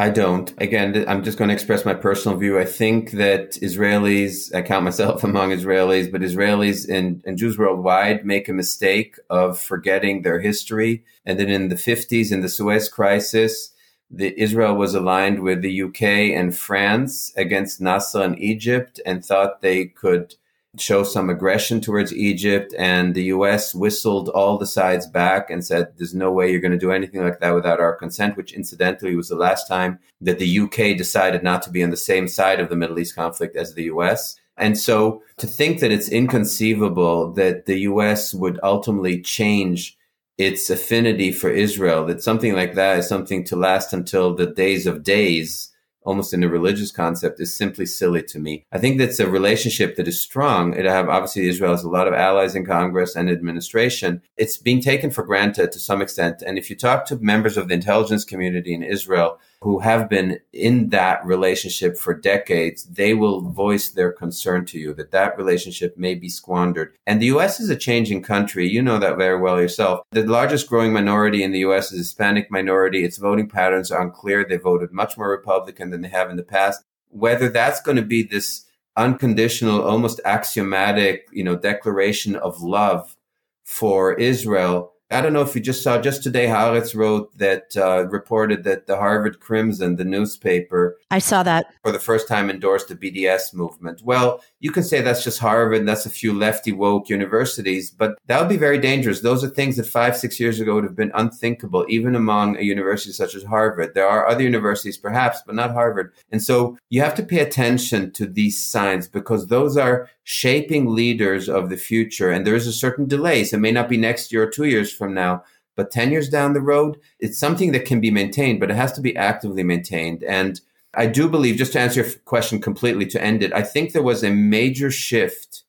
I 0.00 0.10
don't. 0.10 0.54
Again, 0.58 1.04
I'm 1.08 1.24
just 1.24 1.38
going 1.38 1.48
to 1.48 1.54
express 1.54 1.84
my 1.84 1.94
personal 1.94 2.38
view. 2.38 2.56
I 2.56 2.64
think 2.64 3.10
that 3.12 3.54
Israelis, 3.54 4.54
I 4.54 4.62
count 4.62 4.84
myself 4.84 5.24
among 5.30 5.50
Israelis, 5.50 6.10
but 6.10 6.20
Israelis 6.20 6.88
and, 6.88 7.20
and 7.26 7.36
Jews 7.36 7.58
worldwide 7.58 8.24
make 8.24 8.48
a 8.48 8.52
mistake 8.52 9.16
of 9.28 9.58
forgetting 9.58 10.22
their 10.22 10.38
history. 10.38 11.04
And 11.26 11.36
then 11.36 11.48
in 11.48 11.68
the 11.68 11.74
50s, 11.74 12.30
in 12.30 12.42
the 12.42 12.48
Suez 12.48 12.88
Crisis, 12.88 13.72
the 14.10 14.38
Israel 14.40 14.74
was 14.74 14.94
aligned 14.94 15.40
with 15.40 15.62
the 15.62 15.82
UK 15.82 16.02
and 16.36 16.56
France 16.56 17.32
against 17.36 17.80
Nasser 17.80 18.22
and 18.22 18.38
Egypt 18.38 19.00
and 19.04 19.24
thought 19.24 19.60
they 19.60 19.86
could 19.86 20.34
show 20.78 21.02
some 21.02 21.28
aggression 21.28 21.80
towards 21.80 22.14
Egypt. 22.14 22.74
And 22.78 23.14
the 23.14 23.24
US 23.24 23.74
whistled 23.74 24.28
all 24.28 24.58
the 24.58 24.66
sides 24.66 25.06
back 25.06 25.50
and 25.50 25.64
said, 25.64 25.92
there's 25.96 26.14
no 26.14 26.30
way 26.32 26.50
you're 26.50 26.60
going 26.60 26.72
to 26.72 26.78
do 26.78 26.92
anything 26.92 27.22
like 27.22 27.40
that 27.40 27.54
without 27.54 27.80
our 27.80 27.94
consent, 27.94 28.36
which 28.36 28.52
incidentally 28.52 29.16
was 29.16 29.28
the 29.28 29.36
last 29.36 29.66
time 29.66 29.98
that 30.20 30.38
the 30.38 30.60
UK 30.60 30.96
decided 30.96 31.42
not 31.42 31.62
to 31.62 31.70
be 31.70 31.82
on 31.82 31.90
the 31.90 31.96
same 31.96 32.28
side 32.28 32.60
of 32.60 32.68
the 32.68 32.76
Middle 32.76 32.98
East 32.98 33.14
conflict 33.14 33.56
as 33.56 33.74
the 33.74 33.84
US. 33.84 34.36
And 34.56 34.78
so 34.78 35.22
to 35.38 35.46
think 35.46 35.80
that 35.80 35.92
it's 35.92 36.08
inconceivable 36.08 37.32
that 37.32 37.66
the 37.66 37.80
US 37.80 38.34
would 38.34 38.58
ultimately 38.62 39.20
change 39.20 39.97
its 40.38 40.70
affinity 40.70 41.32
for 41.32 41.50
Israel, 41.50 42.06
that 42.06 42.22
something 42.22 42.54
like 42.54 42.74
that 42.74 43.00
is 43.00 43.08
something 43.08 43.44
to 43.44 43.56
last 43.56 43.92
until 43.92 44.34
the 44.34 44.46
days 44.46 44.86
of 44.86 45.02
days 45.02 45.72
almost 46.08 46.32
in 46.32 46.42
a 46.42 46.48
religious 46.48 46.90
concept 46.90 47.38
is 47.38 47.54
simply 47.54 47.84
silly 47.84 48.22
to 48.22 48.38
me. 48.38 48.64
I 48.72 48.78
think 48.78 48.98
that's 48.98 49.20
a 49.20 49.28
relationship 49.28 49.96
that 49.96 50.08
is 50.08 50.18
strong. 50.18 50.72
It 50.72 50.86
have 50.86 51.10
obviously 51.10 51.46
Israel 51.48 51.72
has 51.72 51.84
a 51.84 51.90
lot 51.90 52.08
of 52.08 52.14
allies 52.14 52.54
in 52.54 52.64
Congress 52.64 53.14
and 53.14 53.28
administration. 53.28 54.22
It's 54.38 54.56
being 54.56 54.80
taken 54.80 55.10
for 55.10 55.22
granted 55.22 55.70
to 55.72 55.78
some 55.78 56.00
extent. 56.00 56.42
And 56.46 56.56
if 56.56 56.70
you 56.70 56.76
talk 56.76 57.04
to 57.06 57.16
members 57.16 57.58
of 57.58 57.68
the 57.68 57.74
intelligence 57.74 58.24
community 58.24 58.72
in 58.72 58.82
Israel, 58.82 59.38
who 59.60 59.80
have 59.80 60.08
been 60.08 60.38
in 60.52 60.90
that 60.90 61.24
relationship 61.24 61.96
for 61.96 62.14
decades, 62.14 62.84
they 62.84 63.12
will 63.12 63.40
voice 63.40 63.90
their 63.90 64.12
concern 64.12 64.64
to 64.66 64.78
you 64.78 64.94
that 64.94 65.10
that 65.10 65.36
relationship 65.36 65.96
may 65.98 66.14
be 66.14 66.28
squandered. 66.28 66.94
And 67.06 67.20
the 67.20 67.26
US 67.26 67.58
is 67.58 67.68
a 67.68 67.76
changing 67.76 68.22
country. 68.22 68.68
You 68.68 68.82
know 68.82 68.98
that 68.98 69.16
very 69.16 69.40
well 69.40 69.60
yourself. 69.60 70.00
The 70.12 70.24
largest 70.24 70.68
growing 70.68 70.92
minority 70.92 71.42
in 71.42 71.52
the 71.52 71.60
US 71.60 71.90
is 71.90 71.98
Hispanic 71.98 72.50
minority. 72.50 73.04
Its 73.04 73.16
voting 73.16 73.48
patterns 73.48 73.90
are 73.90 74.00
unclear. 74.00 74.44
They 74.44 74.58
voted 74.58 74.92
much 74.92 75.18
more 75.18 75.30
Republican 75.30 75.90
than 75.90 76.02
they 76.02 76.08
have 76.08 76.30
in 76.30 76.36
the 76.36 76.44
past. 76.44 76.84
Whether 77.10 77.48
that's 77.48 77.80
going 77.80 77.96
to 77.96 78.02
be 78.02 78.22
this 78.22 78.64
unconditional, 78.96 79.82
almost 79.82 80.20
axiomatic, 80.24 81.28
you 81.32 81.42
know, 81.42 81.56
declaration 81.56 82.36
of 82.36 82.62
love 82.62 83.16
for 83.64 84.14
Israel 84.14 84.92
I 85.10 85.22
don't 85.22 85.32
know 85.32 85.40
if 85.40 85.54
you 85.54 85.62
just 85.62 85.82
saw 85.82 85.98
just 85.98 86.22
today, 86.22 86.46
Haaretz 86.46 86.94
wrote 86.94 87.36
that 87.38 87.74
uh, 87.76 88.06
reported 88.08 88.64
that 88.64 88.86
the 88.86 88.96
Harvard 88.96 89.40
Crimson, 89.40 89.96
the 89.96 90.04
newspaper, 90.04 90.98
I 91.10 91.18
saw 91.18 91.42
that 91.44 91.72
for 91.82 91.92
the 91.92 91.98
first 91.98 92.28
time 92.28 92.50
endorsed 92.50 92.88
the 92.88 92.94
BDS 92.94 93.54
movement. 93.54 94.02
Well, 94.02 94.42
you 94.60 94.70
can 94.70 94.82
say 94.82 95.00
that's 95.00 95.24
just 95.24 95.38
Harvard, 95.38 95.78
and 95.78 95.88
that's 95.88 96.04
a 96.04 96.10
few 96.10 96.34
lefty 96.34 96.72
woke 96.72 97.08
universities, 97.08 97.90
but 97.90 98.18
that 98.26 98.38
would 98.38 98.50
be 98.50 98.58
very 98.58 98.78
dangerous. 98.78 99.22
Those 99.22 99.42
are 99.42 99.48
things 99.48 99.76
that 99.76 99.86
five, 99.86 100.14
six 100.14 100.38
years 100.38 100.60
ago 100.60 100.74
would 100.74 100.84
have 100.84 100.96
been 100.96 101.12
unthinkable, 101.14 101.86
even 101.88 102.14
among 102.14 102.58
a 102.58 102.62
university 102.62 103.12
such 103.12 103.34
as 103.34 103.44
Harvard. 103.44 103.94
There 103.94 104.08
are 104.08 104.28
other 104.28 104.42
universities, 104.42 104.98
perhaps, 104.98 105.40
but 105.46 105.54
not 105.54 105.72
Harvard. 105.72 106.12
And 106.30 106.42
so 106.42 106.76
you 106.90 107.00
have 107.00 107.14
to 107.14 107.22
pay 107.22 107.38
attention 107.38 108.10
to 108.12 108.26
these 108.26 108.62
signs 108.62 109.08
because 109.08 109.46
those 109.46 109.78
are 109.78 110.10
shaping 110.24 110.94
leaders 110.94 111.48
of 111.48 111.70
the 111.70 111.76
future. 111.78 112.30
And 112.30 112.46
there 112.46 112.54
is 112.54 112.66
a 112.66 112.72
certain 112.72 113.06
delay. 113.06 113.44
So 113.44 113.56
it 113.56 113.60
may 113.60 113.72
not 113.72 113.88
be 113.88 113.96
next 113.96 114.30
year 114.30 114.42
or 114.42 114.50
two 114.50 114.64
years 114.64 114.92
from 114.98 115.14
now, 115.14 115.44
but 115.76 115.92
10 115.92 116.10
years 116.10 116.28
down 116.28 116.52
the 116.52 116.60
road, 116.60 116.98
it's 117.20 117.38
something 117.38 117.72
that 117.72 117.84
can 117.84 118.00
be 118.00 118.10
maintained, 118.10 118.58
but 118.60 118.70
it 118.70 118.76
has 118.76 118.92
to 118.94 119.00
be 119.00 119.16
actively 119.16 119.62
maintained. 119.62 120.24
And 120.24 120.60
I 120.94 121.06
do 121.06 121.28
believe, 121.28 121.56
just 121.56 121.72
to 121.74 121.80
answer 121.80 122.02
your 122.02 122.10
question 122.24 122.60
completely 122.60 123.06
to 123.06 123.22
end 123.22 123.42
it, 123.42 123.52
I 123.52 123.62
think 123.62 123.92
there 123.92 124.02
was 124.02 124.24
a 124.24 124.30
major 124.30 124.90
shift 124.90 125.62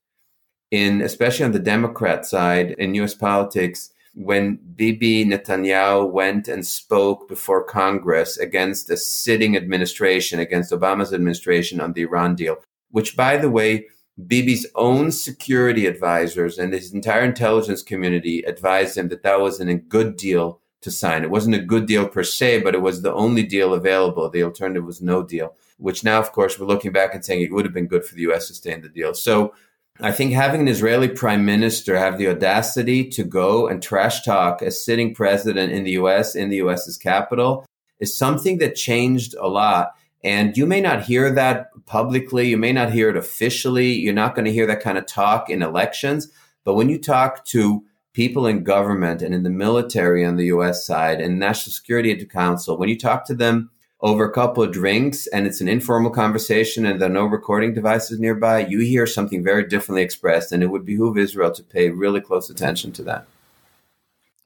in, 0.72 1.02
especially 1.02 1.46
on 1.46 1.52
the 1.52 1.60
Democrat 1.60 2.26
side 2.26 2.72
in 2.72 2.96
US 2.96 3.14
politics, 3.14 3.92
when 4.16 4.60
Bibi 4.76 5.26
Netanyahu 5.26 6.12
went 6.12 6.48
and 6.48 6.66
spoke 6.66 7.30
before 7.30 7.64
Congress 7.64 8.38
against 8.38 8.90
a 8.90 8.98
sitting 8.98 9.56
administration, 9.56 10.40
against 10.40 10.72
Obama's 10.72 11.14
administration 11.14 11.80
on 11.80 11.94
the 11.94 12.02
Iran 12.02 12.36
deal, 12.36 12.58
which, 12.92 13.16
by 13.16 13.38
the 13.38 13.50
way, 13.50 13.86
Bibi's 14.28 14.66
own 14.76 15.12
security 15.12 15.86
advisors 15.86 16.58
and 16.58 16.74
his 16.74 16.94
entire 16.94 17.24
intelligence 17.24 17.82
community 17.82 18.42
advised 18.42 18.98
him 18.98 19.10
that 19.10 19.24
that 19.24 19.40
wasn't 19.40 19.70
a 19.70 19.76
good 19.76 20.18
deal 20.18 20.60
to 20.82 20.92
sign. 20.92 21.24
It 21.24 21.30
wasn't 21.30 21.56
a 21.56 21.62
good 21.62 21.86
deal 21.86 22.08
per 22.08 22.24
se, 22.24 22.62
but 22.62 22.76
it 22.76 22.82
was 22.82 23.02
the 23.02 23.14
only 23.14 23.44
deal 23.44 23.74
available. 23.74 24.30
The 24.30 24.44
alternative 24.44 24.86
was 24.86 25.02
no 25.02 25.24
deal, 25.24 25.56
which 25.78 26.04
now, 26.04 26.20
of 26.20 26.32
course, 26.32 26.58
we're 26.58 26.68
looking 26.68 26.92
back 26.92 27.14
and 27.14 27.24
saying 27.24 27.42
it 27.42 27.52
would 27.52 27.66
have 27.66 27.74
been 27.74 27.88
good 27.88 28.06
for 28.06 28.16
the 28.16 28.22
U.S. 28.24 28.48
to 28.48 28.54
stay 28.54 28.72
in 28.72 28.82
the 28.82 28.90
deal. 28.90 29.14
So 29.14 29.54
I 30.02 30.12
think 30.12 30.32
having 30.32 30.62
an 30.62 30.68
Israeli 30.70 31.10
prime 31.10 31.46
minister 31.46 31.98
have 31.98 32.18
the 32.18 32.30
audacity 32.30 33.10
to 33.10 33.24
go 33.24 33.68
and 33.68 33.84
trash 33.84 34.24
talk 34.24 34.62
a 34.62 34.72
sitting 34.72 35.14
president 35.14 35.74
in 35.74 35.84
the 35.84 35.92
U.S., 35.92 36.36
in 36.36 36.50
the 36.50 36.58
U.S.'s 36.58 36.98
capital, 36.98 37.66
is 38.00 38.18
something 38.18 38.60
that 38.60 38.76
changed 38.76 39.36
a 39.36 39.48
lot. 39.48 39.92
And 40.24 40.58
you 40.58 40.66
may 40.66 40.82
not 40.82 41.04
hear 41.04 41.32
that 41.32 41.70
publicly. 41.86 42.50
You 42.50 42.58
may 42.58 42.74
not 42.74 42.92
hear 42.92 43.10
it 43.10 43.16
officially. 43.16 43.94
You're 43.94 44.14
not 44.14 44.36
going 44.36 44.46
to 44.46 44.52
hear 44.52 44.66
that 44.68 44.82
kind 44.82 44.98
of 44.98 45.06
talk 45.06 45.50
in 45.50 45.62
elections. 45.62 46.30
But 46.66 46.74
when 46.74 46.90
you 46.90 47.00
talk 47.00 47.46
to 47.46 47.84
people 48.14 48.46
in 48.46 48.64
government 48.64 49.22
and 49.22 49.34
in 49.34 49.44
the 49.44 49.50
military 49.50 50.26
on 50.26 50.36
the 50.36 50.48
US 50.48 50.86
side 50.86 51.22
and 51.22 51.40
National 51.40 51.72
Security 51.72 52.14
Council, 52.26 52.78
when 52.78 52.90
you 52.90 52.98
talk 52.98 53.26
to 53.26 53.34
them 53.34 53.70
over 54.02 54.24
a 54.24 54.32
couple 54.32 54.64
of 54.64 54.72
drinks 54.72 55.28
and 55.28 55.46
it's 55.46 55.62
an 55.62 55.68
informal 55.68 56.12
conversation 56.12 56.86
and 56.86 57.02
there 57.02 57.10
are 57.10 57.14
no 57.14 57.26
recording 57.26 57.74
devices 57.74 58.20
nearby, 58.20 58.66
you 58.66 58.80
hear 58.80 59.06
something 59.06 59.44
very 59.44 59.66
differently 59.68 60.02
expressed. 60.02 60.52
And 60.52 60.64
it 60.64 60.68
would 60.68 60.86
behoove 60.86 61.18
Israel 61.18 61.52
to 61.52 61.64
pay 61.64 61.90
really 61.90 62.22
close 62.22 62.50
attention 62.50 62.92
to 62.94 63.04
that. 63.04 63.26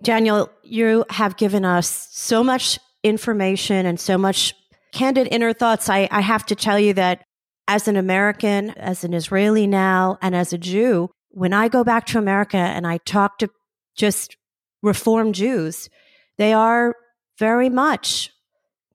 Daniel, 0.02 0.50
you 0.64 1.06
have 1.10 1.38
given 1.38 1.66
us 1.66 2.10
so 2.12 2.44
much 2.44 2.78
information 3.04 3.86
and 3.86 4.00
so 4.00 4.18
much 4.18 4.54
candid 4.94 5.28
inner 5.30 5.54
thoughts. 5.54 5.90
I, 5.90 6.08
I 6.12 6.22
have 6.22 6.46
to 6.48 6.56
tell 6.56 6.80
you 6.80 6.94
that 6.94 7.24
as 7.68 7.88
an 7.88 7.98
American, 7.98 8.70
as 8.72 9.04
an 9.04 9.14
Israeli 9.14 9.68
now, 9.68 10.18
and 10.22 10.36
as 10.36 10.54
a 10.54 10.58
Jew, 10.58 11.10
when 11.30 11.54
I 11.54 11.68
go 11.68 11.84
back 11.84 12.06
to 12.08 12.20
America 12.20 12.58
and 12.58 12.86
I 12.86 12.98
talk 13.00 13.40
to 13.40 13.50
just 13.96 14.38
Reform 14.82 15.34
Jews, 15.34 15.90
they 16.38 16.54
are 16.54 16.96
very 17.40 17.70
much 17.70 18.32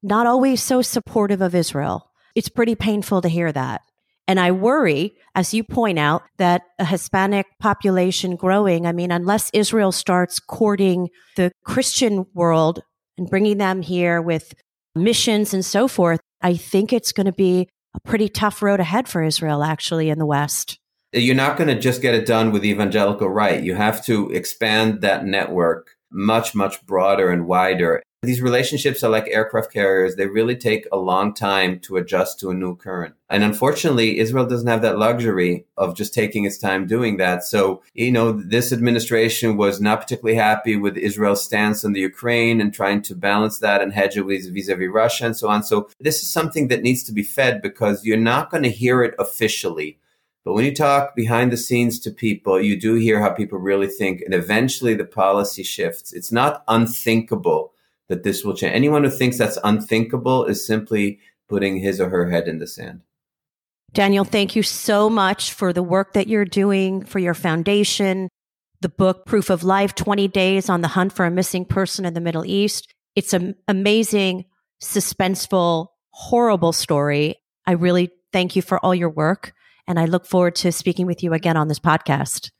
not 0.02 0.26
always 0.26 0.62
so 0.62 0.82
supportive 0.82 1.40
of 1.40 1.54
Israel. 1.54 2.10
It's 2.34 2.48
pretty 2.48 2.74
painful 2.74 3.22
to 3.22 3.28
hear 3.28 3.50
that. 3.50 3.80
And 4.28 4.38
I 4.38 4.52
worry, 4.52 5.14
as 5.34 5.54
you 5.54 5.64
point 5.64 5.98
out, 5.98 6.22
that 6.36 6.62
a 6.78 6.84
Hispanic 6.84 7.46
population 7.58 8.36
growing, 8.36 8.86
I 8.86 8.92
mean, 8.92 9.10
unless 9.10 9.50
Israel 9.54 9.90
starts 9.90 10.38
courting 10.38 11.08
the 11.36 11.50
Christian 11.64 12.26
world 12.34 12.82
and 13.16 13.28
bringing 13.28 13.56
them 13.56 13.80
here 13.80 14.20
with 14.20 14.52
missions 15.02 15.54
and 15.54 15.64
so 15.64 15.88
forth, 15.88 16.20
I 16.42 16.56
think 16.56 16.92
it's 16.92 17.12
going 17.12 17.26
to 17.26 17.32
be 17.32 17.68
a 17.94 18.00
pretty 18.00 18.28
tough 18.28 18.62
road 18.62 18.80
ahead 18.80 19.08
for 19.08 19.22
Israel, 19.22 19.62
actually, 19.62 20.10
in 20.10 20.18
the 20.18 20.26
West. 20.26 20.78
You're 21.12 21.34
not 21.34 21.56
going 21.56 21.68
to 21.68 21.78
just 21.78 22.02
get 22.02 22.14
it 22.14 22.26
done 22.26 22.52
with 22.52 22.64
evangelical 22.64 23.28
right. 23.28 23.62
You 23.62 23.74
have 23.74 24.04
to 24.06 24.30
expand 24.30 25.00
that 25.00 25.24
network 25.24 25.96
much, 26.10 26.54
much 26.54 26.84
broader 26.86 27.30
and 27.30 27.46
wider. 27.46 28.02
These 28.22 28.42
relationships 28.42 29.04
are 29.04 29.10
like 29.10 29.28
aircraft 29.28 29.72
carriers. 29.72 30.16
They 30.16 30.26
really 30.26 30.56
take 30.56 30.88
a 30.90 30.96
long 30.96 31.32
time 31.32 31.78
to 31.80 31.96
adjust 31.98 32.40
to 32.40 32.50
a 32.50 32.54
new 32.54 32.74
current. 32.74 33.14
And 33.30 33.44
unfortunately, 33.44 34.18
Israel 34.18 34.44
doesn't 34.44 34.66
have 34.66 34.82
that 34.82 34.98
luxury 34.98 35.66
of 35.76 35.94
just 35.94 36.12
taking 36.12 36.44
its 36.44 36.58
time 36.58 36.88
doing 36.88 37.18
that. 37.18 37.44
So, 37.44 37.80
you 37.94 38.10
know, 38.10 38.32
this 38.32 38.72
administration 38.72 39.56
was 39.56 39.80
not 39.80 40.00
particularly 40.00 40.36
happy 40.36 40.74
with 40.74 40.96
Israel's 40.96 41.44
stance 41.44 41.84
on 41.84 41.92
the 41.92 42.00
Ukraine 42.00 42.60
and 42.60 42.74
trying 42.74 43.02
to 43.02 43.14
balance 43.14 43.60
that 43.60 43.80
and 43.80 43.92
hedge 43.92 44.16
it 44.16 44.24
vis-a-vis 44.24 44.88
Russia 44.92 45.26
and 45.26 45.36
so 45.36 45.48
on. 45.48 45.62
So 45.62 45.88
this 46.00 46.20
is 46.20 46.28
something 46.28 46.66
that 46.68 46.82
needs 46.82 47.04
to 47.04 47.12
be 47.12 47.22
fed 47.22 47.62
because 47.62 48.04
you're 48.04 48.16
not 48.16 48.50
going 48.50 48.64
to 48.64 48.70
hear 48.70 49.04
it 49.04 49.14
officially. 49.20 50.00
But 50.44 50.54
when 50.54 50.64
you 50.64 50.74
talk 50.74 51.14
behind 51.14 51.52
the 51.52 51.56
scenes 51.56 52.00
to 52.00 52.10
people, 52.10 52.60
you 52.60 52.80
do 52.80 52.94
hear 52.94 53.20
how 53.20 53.30
people 53.30 53.58
really 53.58 53.86
think, 53.86 54.22
and 54.22 54.34
eventually 54.34 54.94
the 54.94 55.04
policy 55.04 55.62
shifts. 55.62 56.12
It's 56.12 56.32
not 56.32 56.64
unthinkable 56.66 57.74
that 58.08 58.22
this 58.22 58.44
will 58.44 58.54
change. 58.54 58.74
Anyone 58.74 59.04
who 59.04 59.10
thinks 59.10 59.38
that's 59.38 59.58
unthinkable 59.64 60.44
is 60.44 60.66
simply 60.66 61.20
putting 61.48 61.78
his 61.78 62.00
or 62.00 62.08
her 62.08 62.30
head 62.30 62.48
in 62.48 62.58
the 62.58 62.66
sand. 62.66 63.02
Daniel, 63.92 64.24
thank 64.24 64.54
you 64.54 64.62
so 64.62 65.08
much 65.08 65.52
for 65.52 65.72
the 65.72 65.82
work 65.82 66.12
that 66.12 66.28
you're 66.28 66.44
doing 66.44 67.04
for 67.04 67.18
your 67.18 67.34
foundation, 67.34 68.28
the 68.80 68.88
book 68.88 69.24
Proof 69.24 69.48
of 69.48 69.64
Life 69.64 69.94
20 69.94 70.28
Days 70.28 70.68
on 70.68 70.82
the 70.82 70.88
Hunt 70.88 71.12
for 71.12 71.24
a 71.24 71.30
Missing 71.30 71.66
Person 71.66 72.04
in 72.04 72.14
the 72.14 72.20
Middle 72.20 72.44
East. 72.44 72.92
It's 73.16 73.32
an 73.32 73.56
amazing, 73.66 74.44
suspenseful, 74.82 75.88
horrible 76.10 76.72
story. 76.72 77.36
I 77.66 77.72
really 77.72 78.10
thank 78.32 78.56
you 78.56 78.62
for 78.62 78.78
all 78.84 78.94
your 78.94 79.10
work. 79.10 79.52
And 79.86 79.98
I 79.98 80.04
look 80.04 80.26
forward 80.26 80.54
to 80.56 80.70
speaking 80.70 81.06
with 81.06 81.22
you 81.22 81.32
again 81.32 81.56
on 81.56 81.68
this 81.68 81.78
podcast. 81.78 82.50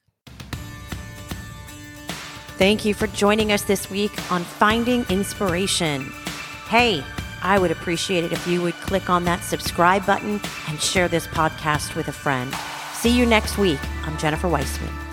Thank 2.58 2.84
you 2.84 2.92
for 2.92 3.06
joining 3.06 3.52
us 3.52 3.62
this 3.62 3.88
week 3.88 4.10
on 4.32 4.42
Finding 4.42 5.06
Inspiration. 5.10 6.02
Hey, 6.66 7.04
I 7.40 7.56
would 7.56 7.70
appreciate 7.70 8.24
it 8.24 8.32
if 8.32 8.48
you 8.48 8.60
would 8.62 8.74
click 8.74 9.08
on 9.08 9.22
that 9.26 9.44
subscribe 9.44 10.04
button 10.04 10.40
and 10.66 10.82
share 10.82 11.06
this 11.06 11.28
podcast 11.28 11.94
with 11.94 12.08
a 12.08 12.12
friend. 12.12 12.52
See 12.94 13.16
you 13.16 13.26
next 13.26 13.58
week. 13.58 13.78
I'm 14.02 14.18
Jennifer 14.18 14.48
Weissman. 14.48 15.07